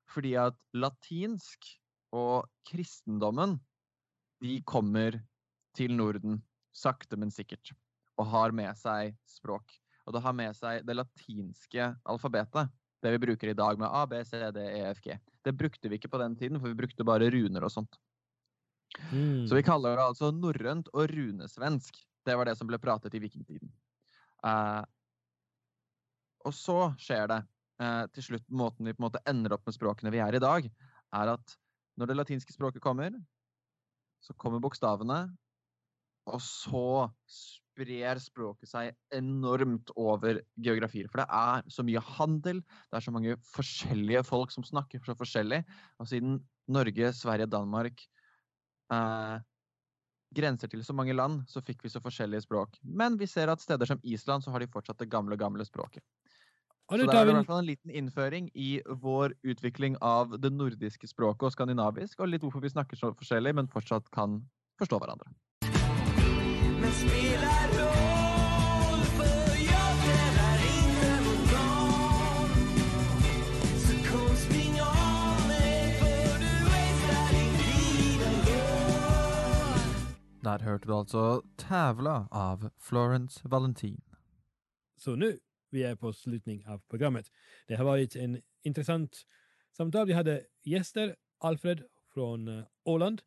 För 0.10 0.38
att 0.38 0.60
latinsk 0.74 1.80
och 2.10 2.48
kristendomen 2.72 3.60
de 4.40 4.62
kommer 4.64 5.24
till 5.74 5.96
Norden 5.96 6.42
sakta 6.72 7.18
men 7.18 7.32
säkert. 7.32 7.72
Og 8.22 8.30
har 8.30 8.54
med 8.56 8.78
seg 8.78 9.16
språk. 9.30 9.74
Og 10.06 10.16
det 10.16 10.22
har 10.24 10.36
med 10.38 10.56
seg 10.58 10.86
det 10.86 10.98
latinske 10.98 11.90
alfabetet. 12.10 12.72
Det 13.02 13.12
vi 13.16 13.22
bruker 13.24 13.50
i 13.50 13.58
dag 13.58 13.80
med 13.82 13.90
A, 13.90 14.06
B, 14.06 14.22
C, 14.28 14.38
D, 14.54 14.62
E, 14.62 14.82
F, 14.92 15.02
G. 15.02 15.18
Det 15.42 15.54
brukte 15.58 15.90
vi 15.90 15.98
ikke 15.98 16.12
på 16.14 16.22
den 16.22 16.36
tiden, 16.38 16.60
for 16.62 16.70
vi 16.70 16.78
brukte 16.78 17.06
bare 17.08 17.32
runer 17.34 17.66
og 17.66 17.74
sånt. 17.74 17.98
Mm. 19.10 19.48
Så 19.50 19.58
vi 19.58 19.66
kaller 19.66 19.98
det 19.98 20.06
altså 20.06 20.30
norrønt 20.36 20.92
og 20.94 21.10
runesvensk. 21.10 21.98
Det 22.26 22.36
var 22.38 22.50
det 22.50 22.58
som 22.60 22.70
ble 22.70 22.78
pratet 22.82 23.16
i 23.18 23.22
vikingtiden. 23.24 23.72
Eh, 24.46 24.84
og 26.46 26.54
så 26.58 26.78
skjer 27.02 27.28
det 27.32 27.40
eh, 27.82 28.06
til 28.16 28.28
slutt 28.30 28.48
Måten 28.50 28.90
vi 28.90 28.96
på 28.98 29.06
måte 29.06 29.22
ender 29.30 29.56
opp 29.56 29.66
med 29.68 29.78
språkene 29.78 30.14
vi 30.14 30.22
er 30.22 30.38
i 30.38 30.44
dag, 30.44 30.68
er 31.18 31.34
at 31.36 31.56
når 32.00 32.10
det 32.10 32.18
latinske 32.18 32.54
språket 32.54 32.84
kommer, 32.84 33.14
så 34.22 34.36
kommer 34.38 34.62
bokstavene, 34.62 35.24
og 36.30 36.42
så 36.46 37.10
sprer 37.82 38.20
språket 38.22 38.70
seg 38.70 38.96
enormt 39.16 39.92
over 39.96 40.42
geografier. 40.56 41.08
For 41.12 41.22
det 41.22 41.28
er 41.30 41.64
så 41.72 41.84
mye 41.84 42.02
handel, 42.18 42.62
det 42.62 42.98
er 42.98 43.06
så 43.06 43.14
mange 43.14 43.38
forskjellige 43.56 44.24
folk 44.28 44.52
som 44.52 44.64
snakker 44.64 45.02
så 45.06 45.16
forskjellig. 45.18 45.64
Og 46.00 46.08
siden 46.08 46.40
Norge, 46.72 47.14
Sverige, 47.14 47.50
Danmark 47.52 48.02
eh, 48.94 49.38
grenser 50.36 50.68
til 50.72 50.84
så 50.86 50.94
mange 50.94 51.14
land, 51.14 51.44
så 51.48 51.62
fikk 51.62 51.84
vi 51.84 51.92
så 51.92 52.02
forskjellige 52.02 52.46
språk. 52.46 52.78
Men 52.84 53.18
vi 53.20 53.28
ser 53.28 53.52
at 53.52 53.62
steder 53.62 53.86
som 53.86 54.00
Island, 54.04 54.44
så 54.44 54.52
har 54.52 54.60
de 54.60 54.72
fortsatt 54.72 55.00
det 55.00 55.10
gamle, 55.12 55.38
gamle 55.38 55.66
språket. 55.66 56.04
Och 56.92 57.00
Så 57.00 57.06
det 57.06 57.16
er 57.16 57.30
i 57.30 57.34
hvert 57.34 57.48
fall 57.48 57.62
en 57.62 57.70
liten 57.70 57.92
innføring 57.92 58.50
i 58.54 58.82
vår 59.00 59.32
utvikling 59.48 59.96
av 60.02 60.34
det 60.44 60.50
nordiske 60.52 61.08
språket 61.08 61.46
og 61.48 61.54
skandinavisk, 61.54 62.20
og 62.20 62.28
litt 62.28 62.44
hvorfor 62.44 62.60
vi 62.60 62.72
snakker 62.74 63.00
så 63.00 63.14
forskjellig, 63.16 63.54
men 63.56 63.70
fortsatt 63.72 64.10
kan 64.12 64.42
forstå 64.82 65.00
hverandre. 65.00 65.32
Men 66.82 66.92
spelar 66.92 67.68
roll 67.80 69.02
för 69.18 69.50
jag 69.72 69.92
tävlar 70.06 70.58
inte 70.78 71.12
mot 71.26 71.46
någon 71.56 72.50
Så 73.84 73.94
kom 74.10 74.36
spring 74.36 74.76
av 74.82 75.48
mig 75.48 75.94
för 76.00 76.40
du 76.44 76.52
wastar 76.72 77.26
din 77.34 77.54
tid 77.64 78.22
ändå 78.32 78.62
Der 80.44 80.60
hørte 80.64 80.88
du 80.88 80.94
altså 80.94 81.42
'Tävla' 81.58 82.28
av 82.32 82.70
Florence 82.80 83.42
Valentin. 83.44 84.02
Så 84.98 85.16
nu, 85.16 85.40
vi 85.70 85.84
är 85.84 85.96
på 85.96 86.14
slutning 86.14 86.68
av 86.68 86.80
programmet. 86.90 87.26
Det 87.68 87.76
har 87.76 87.86
varit 87.86 88.16
en 88.16 88.42
intressant 88.64 89.26
samtal. 89.78 90.08
Vi 90.08 90.14
hade 90.14 90.46
gäster, 90.64 91.16
Alfred 91.40 91.84
från 92.14 92.48
eh, 92.48 92.64
Åland 92.84 93.22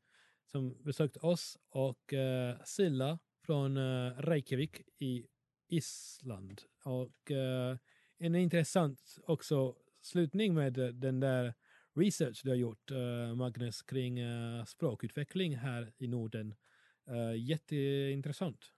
som 0.46 0.82
besökte 0.84 1.18
oss 1.18 1.58
och 1.70 2.12
eh, 2.12 2.56
Silla 2.64 3.18
från 3.44 3.76
eh, 3.76 4.10
Reykjavik 4.18 4.80
i 4.98 5.26
Island. 5.68 6.62
Och 6.84 7.30
eh, 7.30 7.76
en 8.18 8.34
intressant 8.34 9.18
också 9.26 9.76
slutning 10.00 10.54
med 10.54 10.78
eh, 10.78 10.86
den 10.86 11.20
där 11.20 11.54
research 11.96 12.40
du 12.44 12.50
har 12.50 12.56
gjort, 12.56 12.90
Magnus, 13.36 13.82
kring 13.82 14.18
språkutveckling 14.66 15.56
här 15.56 15.92
i 15.98 16.08
Norden. 16.08 16.54
Jätteintressant. 17.36 18.72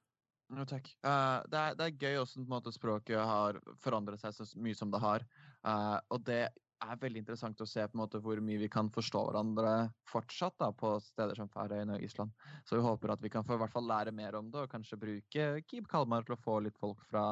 Ja, 0.52 0.66
takk. 0.68 0.90
Uh, 1.06 1.42
det, 1.50 1.58
er, 1.58 1.78
det 1.78 1.86
er 1.86 1.96
gøy 1.96 2.18
hvordan 2.20 2.34
på 2.34 2.44
en 2.44 2.52
måte, 2.52 2.72
språket 2.74 3.18
har 3.18 3.58
forandret 3.82 4.20
seg 4.20 4.34
så 4.36 4.46
mye 4.60 4.76
som 4.78 4.92
det 4.92 5.00
har. 5.02 5.24
Uh, 5.66 5.96
og 6.12 6.22
det 6.28 6.42
er 6.84 6.98
veldig 7.00 7.22
interessant 7.22 7.60
å 7.60 7.68
se 7.68 7.84
på 7.86 7.96
en 7.96 8.02
måte 8.02 8.20
hvor 8.22 8.40
mye 8.44 8.60
vi 8.60 8.68
kan 8.72 8.88
forstå 8.92 9.22
hverandre 9.28 9.74
fortsatt 10.10 10.56
da, 10.60 10.70
på 10.76 10.96
steder 11.02 11.38
som 11.38 11.50
Færøyene 11.52 11.96
og 11.96 12.04
Island. 12.04 12.32
Så 12.68 12.76
vi 12.76 12.84
håper 12.84 13.14
at 13.14 13.22
vi 13.24 13.32
kan 13.32 13.46
få 13.46 13.56
i 13.56 13.62
hvert 13.62 13.72
fall 13.72 13.88
lære 13.88 14.14
mer 14.14 14.36
om 14.38 14.50
det, 14.52 14.64
og 14.64 14.72
kanskje 14.72 15.00
bruke 15.00 15.48
Kib 15.70 15.88
Kalmar 15.90 16.26
til 16.26 16.36
å 16.36 16.42
få 16.42 16.58
litt 16.64 16.78
folk 16.80 17.02
fra 17.10 17.28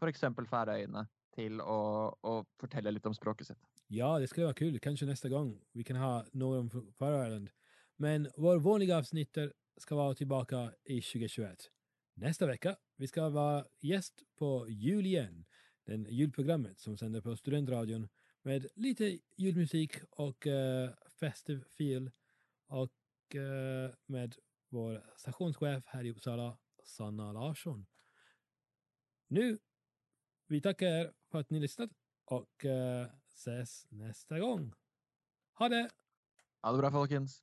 f.eks. 0.00 0.26
Færøyene 0.50 1.06
til 1.34 1.60
å, 1.60 1.80
å 2.14 2.34
fortelle 2.60 2.92
litt 2.94 3.06
om 3.08 3.16
språket 3.16 3.50
sitt. 3.50 3.70
Ja, 3.92 4.18
det 4.18 4.30
skulle 4.30 4.48
vara 4.48 4.58
kul. 4.58 4.78
Kanske 4.82 5.06
nästa 5.06 5.28
gång 5.28 5.54
vi 5.72 5.84
kan 5.84 5.96
ha 5.96 6.24
någon 6.32 6.70
från 6.70 6.92
Färöarna. 6.98 7.50
Men 7.96 8.28
vår 8.36 8.58
vanliga 8.58 8.98
avsnitt 8.98 9.38
ska 9.76 9.94
vara 9.94 10.14
tillbaka 10.14 10.72
i 10.84 11.00
2021. 11.00 11.70
Nästa 12.14 12.46
vecka 12.46 12.76
vi 12.96 13.06
ska 13.06 13.28
vara 13.28 13.64
gäst 13.80 14.22
på 14.38 14.66
Jul 14.68 15.06
igen, 15.06 15.44
den 15.84 16.06
julprogrammet 16.10 16.80
som 16.80 16.96
sänder 16.96 17.20
på 17.20 17.36
Studentradion 17.36 18.08
med 18.44 18.66
lite 18.74 19.18
julmusik 19.36 19.96
och 20.10 20.46
eh, 20.46 20.88
uh, 20.88 20.94
festive 21.20 21.64
feel 21.64 22.10
och 22.66 22.92
uh, 23.34 23.90
med 24.06 24.36
vår 24.68 25.04
stationschef 25.16 25.84
här 25.86 26.04
i 26.04 26.10
Uppsala, 26.10 26.58
Sanna 26.84 27.32
Larsson. 27.32 27.86
Nu, 29.28 29.58
vi 30.46 30.60
tackar 30.60 30.86
er 30.86 31.12
för 31.30 31.38
att 31.38 31.50
ni 31.50 31.60
lyssnat 31.60 31.90
och 32.24 32.64
uh, 32.64 33.06
ses 33.28 33.86
nästa 33.90 34.38
gång. 34.38 34.74
Ha 35.58 35.68
det! 35.68 35.90
Ha 36.62 36.72
det 36.72 36.78
bra, 36.78 36.90
folkens. 36.90 37.42